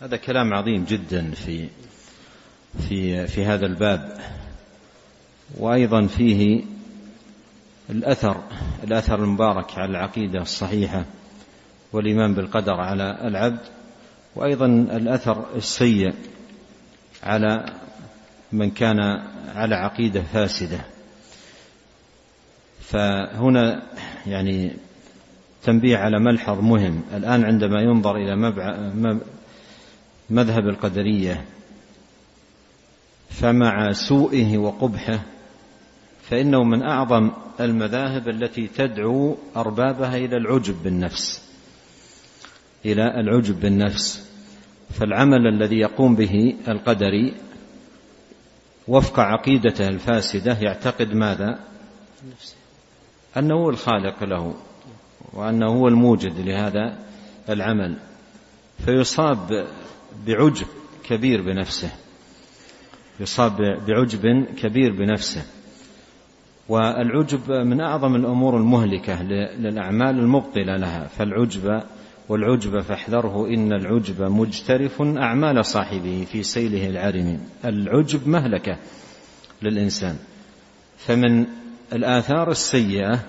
هذا 0.00 0.16
كلام 0.16 0.54
عظيم 0.54 0.84
جدا 0.84 1.30
في 1.30 1.68
في 2.88 3.26
في 3.26 3.44
هذا 3.44 3.66
الباب. 3.66 4.20
وأيضا 5.58 6.06
فيه 6.06 6.64
الأثر 7.90 8.42
الأثر 8.84 9.24
المبارك 9.24 9.78
على 9.78 9.90
العقيدة 9.90 10.42
الصحيحة 10.42 11.04
والإيمان 11.92 12.34
بالقدر 12.34 12.74
على 12.74 13.18
العبد 13.24 13.60
وأيضا 14.36 14.66
الأثر 14.66 15.46
السيء 15.56 16.14
على 17.22 17.72
من 18.52 18.70
كان 18.70 19.00
على 19.54 19.74
عقيدة 19.74 20.22
فاسدة. 20.22 20.95
فهنا 22.86 23.82
يعني 24.26 24.76
تنبيه 25.62 25.96
على 25.96 26.18
ملحظ 26.18 26.60
مهم. 26.60 27.02
الآن 27.14 27.44
عندما 27.44 27.80
ينظر 27.80 28.16
إلى 28.16 28.36
مذهب 30.30 30.68
القدرية 30.68 31.44
فمع 33.30 33.92
سوءه 33.92 34.58
وقبحه 34.58 35.20
فإنه 36.22 36.64
من 36.64 36.82
أعظم 36.82 37.30
المذاهب 37.60 38.28
التي 38.28 38.66
تدعو 38.66 39.36
أربابها 39.56 40.16
إلى 40.16 40.36
العجب 40.36 40.82
بالنفس. 40.84 41.42
إلى 42.84 43.20
العجب 43.20 43.60
بالنفس. 43.60 44.30
فالعمل 44.90 45.46
الذي 45.46 45.76
يقوم 45.76 46.16
به 46.16 46.56
القدري 46.68 47.34
وفق 48.88 49.20
عقيدته 49.20 49.88
الفاسدة 49.88 50.58
يعتقد 50.60 51.14
ماذا؟ 51.14 51.58
أنه 53.36 53.54
هو 53.54 53.70
الخالق 53.70 54.24
له 54.24 54.54
وأنه 55.32 55.66
هو 55.66 55.88
الموجد 55.88 56.40
لهذا 56.40 56.98
العمل. 57.48 57.96
فيصاب 58.84 59.66
بعجب 60.26 60.66
كبير 61.04 61.42
بنفسه. 61.42 61.90
يصاب 63.20 63.56
بعجب 63.88 64.46
كبير 64.56 64.92
بنفسه. 64.92 65.42
والعجب 66.68 67.50
من 67.50 67.80
أعظم 67.80 68.14
الأمور 68.14 68.56
المهلكة 68.56 69.22
للأعمال 69.58 70.18
المبطلة 70.18 70.76
لها. 70.76 71.06
فالعجب 71.06 71.82
والعجب 72.28 72.80
فاحذره 72.80 73.46
إن 73.46 73.72
العجب 73.72 74.22
مجترف 74.22 75.02
أعمال 75.02 75.64
صاحبه 75.64 76.26
في 76.32 76.42
سيله 76.42 76.88
العرم 76.88 77.40
العجب 77.64 78.28
مهلكة 78.28 78.76
للإنسان. 79.62 80.16
فمن 80.98 81.46
الآثار 81.92 82.50
السيئة 82.50 83.20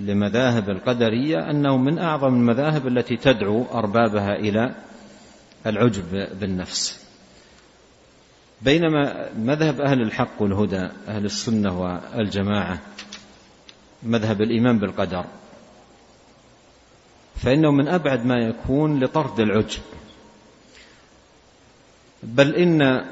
لمذاهب 0.00 0.70
القدرية 0.70 1.50
أنه 1.50 1.76
من 1.76 1.98
أعظم 1.98 2.34
المذاهب 2.34 2.86
التي 2.86 3.16
تدعو 3.16 3.64
أربابها 3.72 4.34
إلى 4.34 4.74
العجب 5.66 6.28
بالنفس. 6.40 7.06
بينما 8.62 9.28
مذهب 9.38 9.80
أهل 9.80 10.02
الحق 10.02 10.42
والهدى 10.42 10.88
أهل 11.08 11.24
السنة 11.24 11.80
والجماعة 11.80 12.78
مذهب 14.02 14.42
الإيمان 14.42 14.78
بالقدر 14.78 15.24
فإنه 17.36 17.70
من 17.70 17.88
أبعد 17.88 18.26
ما 18.26 18.38
يكون 18.38 19.04
لطرد 19.04 19.40
العجب. 19.40 19.82
بل 22.22 22.54
إن 22.54 23.04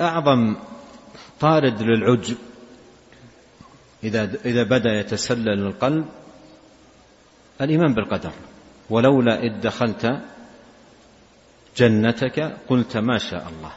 أعظم 0.00 0.54
طارد 1.40 1.82
للعجب. 1.82 2.36
إذا 4.04 4.30
إذا 4.44 4.62
بدأ 4.62 5.00
يتسلل 5.00 5.66
القلب 5.66 6.04
الإيمان 7.60 7.94
بالقدر. 7.94 8.32
ولولا 8.90 9.40
إذ 9.42 9.60
دخلت 9.60 10.20
جنتك 11.76 12.56
قلت 12.68 12.96
ما 12.96 13.18
شاء 13.18 13.48
الله. 13.48 13.72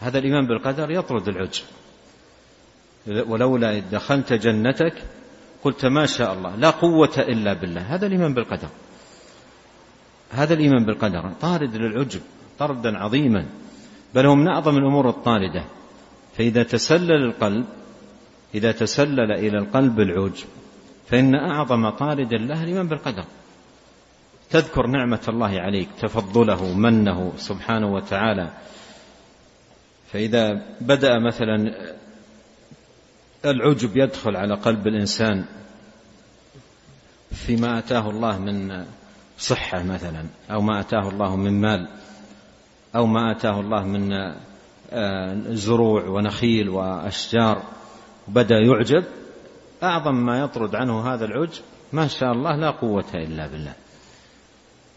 هذا 0.00 0.18
الإيمان 0.18 0.46
بالقدر 0.46 0.90
يطرد 0.90 1.28
العجب. 1.28 1.64
ولولا 3.06 3.78
إذ 3.78 3.90
دخلت 3.90 4.32
جنتك 4.32 5.02
قلت 5.64 5.86
ما 5.86 6.06
شاء 6.06 6.32
الله. 6.32 6.56
لا 6.56 6.70
قوة 6.70 7.14
إلا 7.18 7.52
بالله. 7.52 7.80
هذا 7.80 8.06
الإيمان 8.06 8.34
بالقدر. 8.34 8.68
هذا 10.30 10.54
الإيمان 10.54 10.84
بالقدر 10.84 11.32
طارد 11.40 11.76
للعجب 11.76 12.20
طردا 12.58 12.98
عظيما. 12.98 13.46
بل 14.14 14.26
هو 14.26 14.34
من 14.34 14.48
أعظم 14.48 14.76
الأمور 14.76 15.08
الطاردة. 15.08 15.64
فإذا 16.38 16.62
تسلل 16.62 17.24
القلب 17.24 17.64
إذا 18.54 18.72
تسلل 18.72 19.32
إلى 19.32 19.58
القلب 19.58 20.00
العجب 20.00 20.46
فإن 21.06 21.34
أعظم 21.34 21.90
طارد 21.90 22.34
له 22.34 22.62
الإيمان 22.62 22.88
بالقدر. 22.88 23.24
تذكر 24.50 24.86
نعمة 24.86 25.20
الله 25.28 25.60
عليك 25.60 25.88
تفضله 26.00 26.72
منه 26.72 27.32
سبحانه 27.36 27.92
وتعالى. 27.92 28.50
فإذا 30.12 30.62
بدأ 30.80 31.18
مثلا 31.18 31.74
العجب 33.44 33.96
يدخل 33.96 34.36
على 34.36 34.54
قلب 34.54 34.86
الإنسان 34.86 35.44
فيما 37.32 37.78
آتاه 37.78 38.10
الله 38.10 38.38
من 38.38 38.84
صحة 39.38 39.82
مثلا 39.82 40.24
أو 40.50 40.60
ما 40.60 40.80
آتاه 40.80 41.08
الله 41.08 41.36
من 41.36 41.60
مال 41.60 41.88
أو 42.96 43.06
ما 43.06 43.32
آتاه 43.32 43.60
الله 43.60 43.84
من 43.84 44.12
زروع 45.48 46.04
ونخيل 46.08 46.68
وأشجار 46.68 47.62
بدأ 48.28 48.56
يعجب. 48.56 49.04
أعظم 49.82 50.14
ما 50.14 50.40
يطرد 50.40 50.74
عنه 50.74 51.14
هذا 51.14 51.24
العجب 51.24 51.62
ما 51.92 52.06
شاء 52.06 52.32
الله 52.32 52.56
لا 52.56 52.70
قوة 52.70 53.14
إلا 53.14 53.46
بالله. 53.46 53.74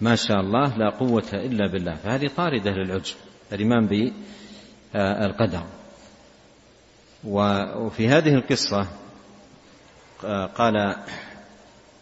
ما 0.02 0.15
شاء 0.15 0.39
الله 0.39 0.78
لا 0.78 0.89
قوة 0.89 1.30
إلا 1.34 1.67
بالله. 1.71 1.95
فهذه 1.95 2.28
طاردة 2.38 2.71
للعجب 2.71 3.15
الإيمان 3.54 3.88
بالقدر. 3.88 5.63
وفي 7.23 8.08
هذه 8.08 8.34
القصة 8.36 8.88
قال 10.56 10.95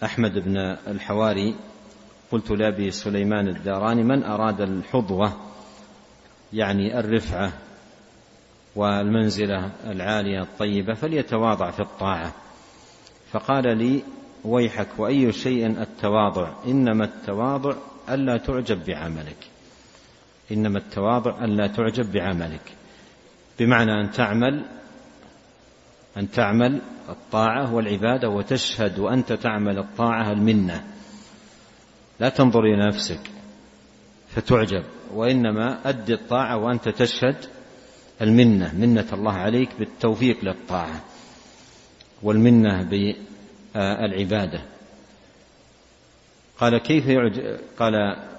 أحمد 0.04 0.40
بن 0.40 0.58
الحواري 0.88 1.56
قلت 2.32 2.52
لأبي 2.52 2.92
سليمان 2.92 3.48
الداراني 3.48 4.04
من 4.04 4.24
أراد 4.24 4.62
الحظوة 4.62 5.34
يعني 6.54 7.00
الرفعة 7.00 7.54
والمنزلة 8.76 9.72
العالية 9.86 10.42
الطيبة 10.42 10.94
فليتواضع 10.94 11.72
في 11.72 11.80
الطاعة. 11.80 12.34
فقال 13.32 13.78
لي 13.78 14.04
ويحك 14.44 14.88
وأي 14.98 15.32
شيء 15.32 15.68
التواضع 15.68 16.50
إنما 16.68 17.06
التواضع 17.06 17.76
ألا 18.10 18.38
تعجب 18.38 18.86
بعملك. 18.86 19.38
إنما 20.52 20.78
التواضع 20.78 21.46
ألا 21.46 21.68
تعجب 21.68 22.12
بعملك. 22.12 22.74
بمعنى 23.60 23.92
أن 23.92 24.12
تعمل 24.12 24.66
أن 26.18 26.32
تعمل 26.32 26.82
الطاعة 27.10 27.74
والعبادة 27.74 28.30
وتشهد 28.30 29.00
وأنت 29.00 29.34
تعمل 29.34 29.78
الطاعة 29.78 30.32
المنة. 30.32 30.84
لا 32.20 32.30
تنظر 32.30 32.60
إلى 32.60 32.88
نفسك 32.88 33.20
فتعجب. 34.30 34.84
وإنما 35.14 35.90
أدي 35.90 36.14
الطاعة 36.14 36.58
وأنت 36.58 36.90
تشهد 36.90 37.36
المنة 38.22 38.76
منة 38.76 39.06
الله 39.14 39.34
عليك 39.34 39.70
بالتوفيق 39.80 40.38
للطاعة 40.44 41.04
والمنة 42.24 42.84
بالعبادة. 42.84 44.62
قال 46.58 46.78
كيف 46.78 47.08
يعجب 47.08 47.58
قال 47.80 47.96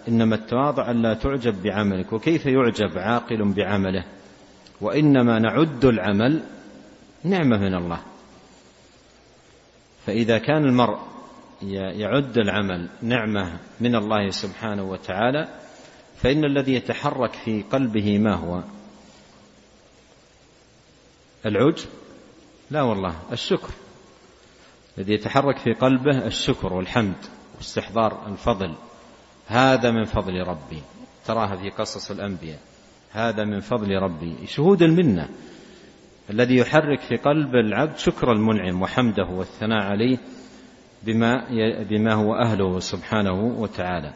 إنما 0.09 0.35
التواضع 0.35 0.91
ألا 0.91 1.14
تعجب 1.14 1.62
بعملك 1.62 2.12
وكيف 2.12 2.47
يعجب 2.47 2.99
عاقل 2.99 3.53
بعمله؟ 3.53 4.05
وإنما 4.81 5.39
نعد 5.39 5.85
العمل 5.85 6.43
نعمة 7.24 7.59
من 7.59 7.74
الله. 7.74 7.99
فإذا 10.07 10.39
كان 10.39 10.64
المرء 10.64 10.99
يعد 11.62 12.39
العمل 12.39 12.89
نعمة 13.03 13.59
من 13.81 13.95
الله 13.95 14.31
سبحانه 14.31 14.83
وتعالى 14.83 15.49
فإن 16.16 16.45
الذي 16.45 16.74
يتحرك 16.74 17.33
في 17.33 17.62
قلبه 17.62 18.18
ما 18.18 18.35
هو؟ 18.35 18.62
العجب 21.47 21.88
لا 22.70 22.82
والله 22.82 23.14
الشكر. 23.32 23.68
الذي 24.99 25.12
يتحرك 25.12 25.59
في 25.59 25.72
قلبه 25.72 26.26
الشكر 26.26 26.72
والحمد 26.72 27.16
واستحضار 27.57 28.26
الفضل. 28.28 28.74
هذا 29.47 29.90
من 29.90 30.05
فضل 30.05 30.40
ربي. 30.47 30.82
تراها 31.26 31.57
في 31.57 31.70
قصص 31.70 32.11
الأنبياء. 32.11 32.59
هذا 33.12 33.44
من 33.44 33.61
فضل 33.61 33.94
ربي. 33.94 34.47
شهود 34.47 34.82
المنة. 34.82 35.28
الذي 36.30 36.57
يحرك 36.57 37.01
في 37.01 37.16
قلب 37.16 37.55
العبد 37.55 37.97
شكر 37.99 38.32
المنعم 38.32 38.82
وحمده 38.82 39.24
والثناء 39.24 39.82
عليه 39.82 40.18
بما 41.03 41.44
بما 41.90 42.14
هو 42.14 42.34
أهله 42.34 42.80
سبحانه 42.80 43.44
وتعالى. 43.44 44.14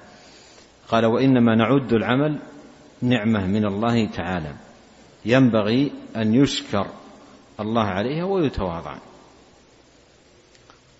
قال 0.89 1.07
وإنما 1.07 1.55
نعد 1.55 1.93
العمل 1.93 2.39
نعمة 3.03 3.47
من 3.47 3.65
الله 3.65 4.07
تعالى. 4.07 4.55
ينبغي 5.25 5.93
أن 6.17 6.35
يشكر 6.35 6.87
الله 7.61 7.83
عليها 7.83 8.25
ويتواضع. 8.25 8.97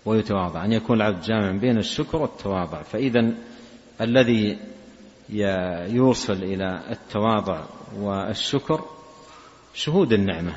ويتواضع. 0.05 0.65
أن 0.65 0.71
يكون 0.71 0.97
العبد 0.97 1.21
جامعا 1.21 1.51
بين 1.51 1.77
الشكر 1.77 2.17
والتواضع. 2.17 2.81
فإذا 2.81 3.33
الذي 4.01 4.59
يوصل 5.89 6.33
إلى 6.33 6.81
التواضع 6.91 7.63
والشكر 7.97 8.85
شهود 9.73 10.13
النعمة. 10.13 10.55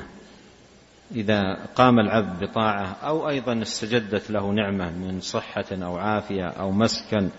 إذا 1.11 1.65
قام 1.75 1.99
العبد 1.99 2.43
بطاعة 2.43 2.97
أو 3.03 3.29
أيضا 3.29 3.61
استجدت 3.61 4.31
له 4.31 4.51
نعمة 4.51 4.89
من 4.89 5.21
صحة 5.21 5.65
أو 5.71 5.97
عافية 5.97 6.47
أو 6.47 6.71
مسكن 6.71 7.29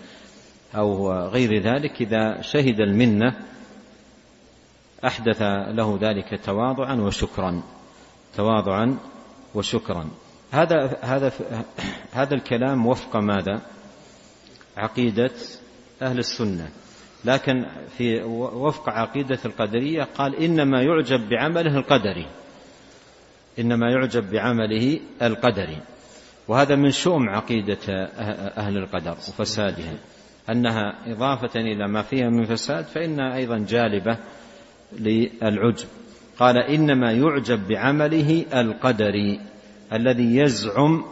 أو 0.75 1.11
غير 1.13 1.61
ذلك 1.61 2.01
إذا 2.01 2.41
شهد 2.41 2.79
المنة 2.79 3.33
أحدث 5.05 5.41
له 5.67 5.99
ذلك 6.01 6.39
تواضعا 6.45 6.95
وشكرا. 6.95 7.63
تواضعا 8.35 8.97
وشكرا. 9.55 10.09
هذا 10.51 10.97
هذا 11.01 11.31
هذا 12.11 12.35
الكلام 12.35 12.85
وفق 12.85 13.15
ماذا؟ 13.15 13.61
عقيدة 14.77 15.31
أهل 16.01 16.19
السنة. 16.19 16.69
لكن 17.25 17.65
في 17.97 18.23
وفق 18.37 18.89
عقيدة 18.89 19.39
القدرية 19.45 20.03
قال 20.03 20.35
إنما 20.35 20.81
يعجب 20.81 21.29
بعمله 21.29 21.77
القدري. 21.77 22.27
إنما 23.59 23.91
يعجب 23.91 24.31
بعمله 24.31 24.99
القدري. 25.21 25.77
وهذا 26.47 26.75
من 26.75 26.91
شؤم 26.91 27.29
عقيدة 27.29 27.77
أهل 28.57 28.77
القدر 28.77 29.11
وفسادها. 29.11 29.93
أنها 30.49 31.11
إضافة 31.11 31.59
إلى 31.59 31.87
ما 31.87 32.01
فيها 32.01 32.29
من 32.29 32.45
فساد 32.45 32.85
فإنها 32.85 33.35
أيضا 33.35 33.65
جالبة 33.69 34.17
للعجب. 34.99 35.87
قال 36.39 36.57
إنما 36.57 37.11
يعجب 37.11 37.67
بعمله 37.67 38.45
القدري 38.53 39.41
الذي 39.93 40.37
يزعم 40.37 41.05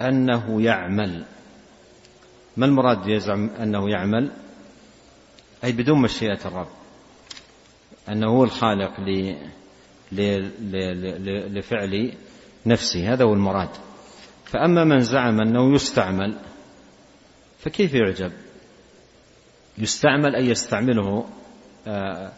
أنه 0.00 0.62
يعمل. 0.62 1.24
ما 2.56 2.66
المراد 2.66 3.06
يزعم 3.06 3.50
أنه 3.60 3.90
يعمل؟ 3.90 4.30
أي 5.64 5.72
بدون 5.72 6.02
مشيئة 6.02 6.38
الرب. 6.44 6.68
أنه 8.08 8.26
هو 8.26 8.44
الخالق 8.44 9.00
لفعل 11.52 12.12
نفسه. 12.66 13.12
هذا 13.12 13.24
هو 13.24 13.34
المراد. 13.34 13.70
فأما 14.44 14.84
من 14.84 15.00
زعم 15.00 15.40
أنه 15.40 15.74
يستعمل 15.74 16.38
فكيف 17.58 17.94
يعجب؟ 17.94 18.32
يستعمل 19.78 20.36
أي 20.36 20.46
يستعمله 20.46 21.28
آه، 21.86 22.32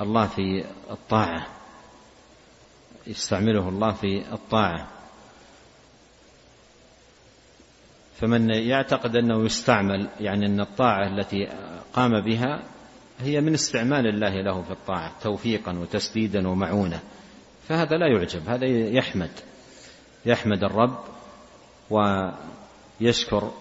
الله 0.00 0.26
في 0.26 0.64
الطاعة. 0.90 1.63
يستعمله 3.06 3.68
الله 3.68 3.92
في 3.92 4.32
الطاعة. 4.32 4.88
فمن 8.20 8.50
يعتقد 8.50 9.16
أنه 9.16 9.44
يستعمل 9.44 10.08
يعني 10.20 10.46
أن 10.46 10.60
الطاعة 10.60 11.06
التي 11.06 11.48
قام 11.92 12.20
بها 12.20 12.62
هي 13.20 13.40
من 13.40 13.54
استعمال 13.54 14.06
الله 14.06 14.42
له 14.42 14.62
في 14.62 14.70
الطاعة 14.70 15.12
توفيقا 15.22 15.78
وتسديدا 15.78 16.48
ومعونة. 16.48 17.00
فهذا 17.68 17.96
لا 17.96 18.06
يعجب 18.06 18.48
هذا 18.48 18.66
يحمد 18.66 19.30
يحمد 20.26 20.64
الرب 20.64 20.98
ويشكر 21.90 23.52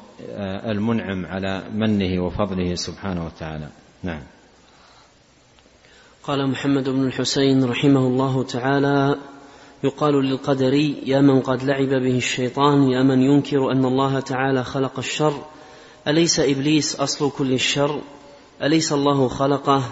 المنعم 0.70 1.26
على 1.26 1.64
منه 1.74 2.24
وفضله 2.24 2.76
سبحانه 2.76 3.26
وتعالى. 3.26 3.70
نعم. 4.04 4.24
قال 6.28 6.50
محمد 6.50 6.90
بن 6.90 7.08
الحسين 7.08 7.64
رحمه 7.64 8.00
الله 8.00 8.44
تعالى 8.44 9.16
يقال 9.84 10.14
للقدري 10.14 11.04
يا 11.06 11.22
من 11.22 11.42
قد 11.42 11.64
لعب 11.64 11.90
به 11.90 12.18
الشيطان 12.18 12.84
يا 12.84 13.04
من 13.04 13.22
ينكر 13.22 13.72
أن 13.72 13.86
الله 13.86 14.20
تعالى 14.20 14.64
خلق 14.64 14.98
الشر. 14.98 15.34
أليس 16.08 16.40
إبليس 16.40 16.96
أصل 16.96 17.32
كل 17.32 17.54
الشر؟ 17.54 18.02
أليس 18.62 18.94
الله 18.94 19.28
خلقه؟ 19.28 19.84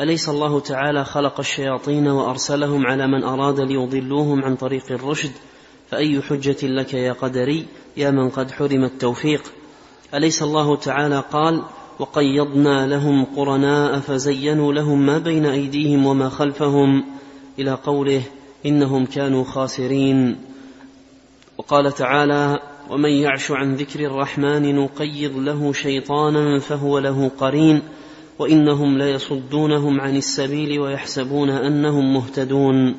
أليس 0.00 0.28
الله 0.28 0.60
تعالى 0.60 1.04
خلق 1.04 1.38
الشياطين 1.38 2.08
وأرسلهم 2.08 2.86
على 2.86 3.06
من 3.06 3.24
أراد 3.24 3.60
ليضلوهم 3.60 4.44
عن 4.44 4.56
طريق 4.56 4.92
الرشد؟ 4.92 5.32
فأي 5.90 6.22
حجة 6.22 6.66
لك 6.66 6.94
يا 6.94 7.12
قدري؟ 7.12 7.66
يا 7.96 8.10
من 8.10 8.28
قد 8.30 8.50
حرم 8.50 8.84
التوفيق. 8.84 9.42
أليس 10.14 10.42
الله 10.42 10.76
تعالى 10.76 11.24
قال 11.32 11.62
وقيضنا 12.00 12.86
لهم 12.86 13.24
قرناء 13.24 13.98
فزينوا 14.00 14.72
لهم 14.72 15.06
ما 15.06 15.18
بين 15.18 15.46
أيديهم 15.46 16.06
وما 16.06 16.28
خلفهم 16.28 17.04
إلى 17.58 17.70
قوله 17.70 18.22
إنهم 18.66 19.06
كانوا 19.06 19.44
خاسرين. 19.44 20.36
وقال 21.58 21.92
تعالى 21.92 22.58
ومن 22.90 23.10
يعش 23.10 23.50
عن 23.50 23.74
ذكر 23.74 24.00
الرحمن 24.00 24.74
نقيض 24.74 25.36
له 25.36 25.72
شيطانا 25.72 26.58
فهو 26.58 26.98
له 26.98 27.30
قرين 27.38 27.82
وإنهم 28.38 28.98
ليصدونهم 28.98 30.00
عن 30.00 30.16
السبيل 30.16 30.80
ويحسبون 30.80 31.50
أنهم 31.50 32.14
مهتدون. 32.14 32.94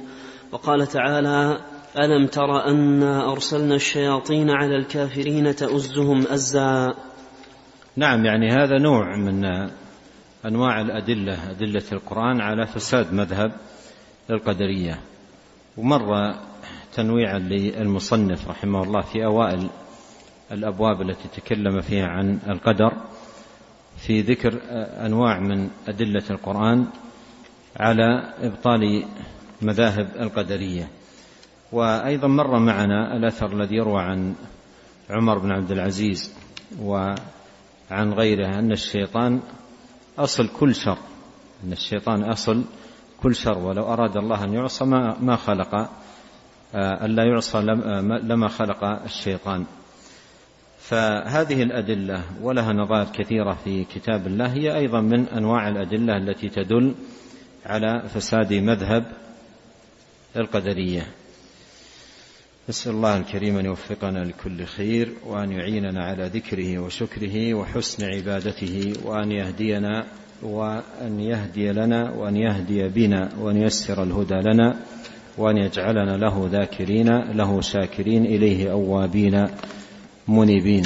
وقال 0.52 0.88
تعالى 0.88 1.62
ألم 1.98 2.28
تر 2.28 2.66
أنا 2.66 3.32
أرسلنا 3.32 3.76
الشياطين 3.76 4.50
على 4.50 4.76
الكافرين 4.76 5.56
تؤزهم 5.56 6.28
أزا؟ 6.28 6.94
نعم 7.96 8.26
يعني 8.26 8.50
هذا 8.50 8.78
نوع 8.78 9.16
من 9.16 9.46
أنواع 10.46 10.82
الأدلة 10.82 11.52
أدلة 11.52 11.84
القرآن 11.92 12.42
على 12.42 12.68
فساد 12.68 13.14
مذهب 13.14 13.52
القدرية. 14.30 15.00
ومر 15.78 16.36
تنويعا 16.94 17.40
للمصنف 17.40 18.48
رحمه 18.48 18.84
الله 18.84 19.02
في 19.02 19.26
أوائل 19.26 19.70
الأبواب 20.52 21.02
التي 21.02 21.42
تكلم 21.42 21.82
فيها 21.82 22.08
عن 22.08 22.40
القدر 22.48 22.94
في 23.98 24.22
ذكر 24.22 24.60
أنواع 25.06 25.40
من 25.40 25.70
أدلة 25.88 26.24
القرآن 26.30 26.88
على 27.80 28.34
إبطال 28.42 29.06
مذاهب 29.62 30.08
القدرية. 30.20 30.88
وأيضا 31.72 32.28
مر 32.28 32.60
معنا 32.60 33.18
الأثر 33.18 33.54
الذي 33.54 33.76
يروى 33.76 34.02
عن 34.02 34.36
عمر 35.10 35.38
بن 35.38 35.52
عبد 35.52 35.72
العزيز 35.72 36.36
وعن 37.92 38.14
غيره 38.14 38.60
أن 38.60 38.72
الشيطان 38.72 39.40
أصل 40.18 40.48
كل 40.48 40.76
شر. 40.76 40.98
أن 41.64 41.72
الشيطان 41.72 42.24
أصل 42.24 42.64
كل 43.24 43.36
شر. 43.36 43.58
ولو 43.58 43.84
أراد 43.84 44.18
الله 44.18 44.44
أن 44.44 44.54
يعصى 44.54 44.86
ما, 44.86 45.18
ما 45.20 45.36
خلق 45.36 45.76
آه، 45.76 47.06
ألا 47.06 47.24
يعصى 47.24 47.58
آه، 47.58 48.02
لما 48.02 48.48
خلق 48.48 48.84
الشيطان. 48.84 49.66
فهذه 50.80 51.64
الأدلة 51.64 52.24
ولها 52.42 52.74
نظائر 52.74 53.08
كثيرة 53.14 53.58
في 53.64 53.84
كتاب 53.84 54.28
الله 54.28 54.54
هي 54.54 54.76
أيضا 54.76 55.02
من 55.02 55.28
أنواع 55.28 55.68
الأدلة 55.68 56.18
التي 56.18 56.50
تدل 56.50 56.96
على 57.66 58.10
فساد 58.10 58.54
مذهب 58.54 59.06
القدرية. 60.36 61.08
نسأل 62.70 62.92
الله 62.92 63.18
الكريم 63.18 63.58
أن 63.58 63.66
يوفقنا 63.66 64.20
لكل 64.20 64.66
خير 64.66 65.14
وأن 65.28 65.52
يعيننا 65.52 66.04
على 66.04 66.28
ذكره 66.34 66.80
وشكره 66.80 67.54
وحسن 67.54 68.06
عبادته 68.06 68.94
وأن 69.06 69.32
يهدينا 69.32 70.06
وأن 70.44 71.20
يهدي 71.20 71.72
لنا 71.72 72.12
وأن 72.12 72.36
يهدي 72.36 72.88
بنا 72.88 73.30
وأن 73.40 73.58
ييسر 73.58 74.04
الهدى 74.04 74.36
لنا 74.36 74.76
وأن 75.38 75.58
يجعلنا 75.58 76.18
له 76.18 76.50
ذاكرين 76.52 77.18
له 77.18 77.62
شاكرين 77.62 78.26
إليه 78.26 78.72
أوابين 78.72 79.48
منيبين. 80.28 80.84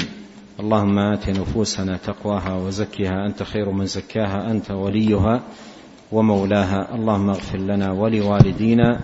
اللهم 0.60 0.98
آت 0.98 1.28
نفوسنا 1.30 1.96
تقواها 1.96 2.54
وزكها. 2.54 3.26
أنت 3.26 3.42
خير 3.42 3.70
من 3.70 3.86
زكاها. 3.86 4.50
أنت 4.50 4.70
وليها 4.70 5.42
ومولاها. 6.12 6.94
اللهم 6.94 7.30
اغفر 7.30 7.58
لنا 7.58 7.92
ولوالدينا 7.92 9.00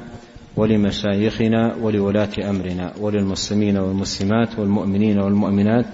ولمشايخنا 0.56 1.74
ولولاة 1.80 2.50
أمرنا 2.50 2.92
وللمسلمين 3.00 3.76
والمسلمات 3.76 4.58
والمؤمنين 4.58 5.18
والمؤمنات 5.18 5.86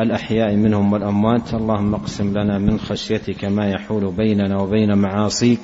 الأحياء 0.00 0.54
منهم 0.54 0.92
والأموات. 0.92 1.54
اللهم 1.54 1.94
اقسم 1.94 2.38
لنا 2.38 2.58
من 2.58 2.78
خشيتك 2.78 3.44
ما 3.44 3.70
يحول 3.70 4.12
بيننا 4.12 4.60
وبين 4.60 4.98
معاصيك 4.98 5.60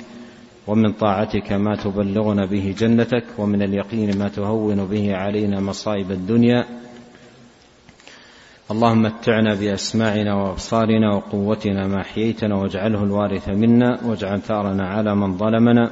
ومن 0.67 0.91
طاعتك 0.91 1.51
ما 1.51 1.75
تبلغنا 1.75 2.45
به 2.45 2.75
جنتك 2.77 3.23
ومن 3.37 3.61
اليقين 3.61 4.17
ما 4.17 4.27
تهون 4.27 4.85
به 4.85 5.15
علينا 5.15 5.59
مصائب 5.59 6.11
الدنيا. 6.11 6.65
اللهم 8.71 9.01
متعنا 9.01 9.55
بأسماعنا 9.55 10.35
وأبصارنا 10.35 11.15
وقوتنا 11.15 11.87
ما 11.87 12.01
أحييتنا 12.01 12.55
واجعله 12.55 13.03
الوارث 13.03 13.49
منا 13.49 13.99
واجعل 14.05 14.41
ثأرنا 14.41 14.87
على 14.87 15.15
من 15.15 15.37
ظلمنا. 15.37 15.91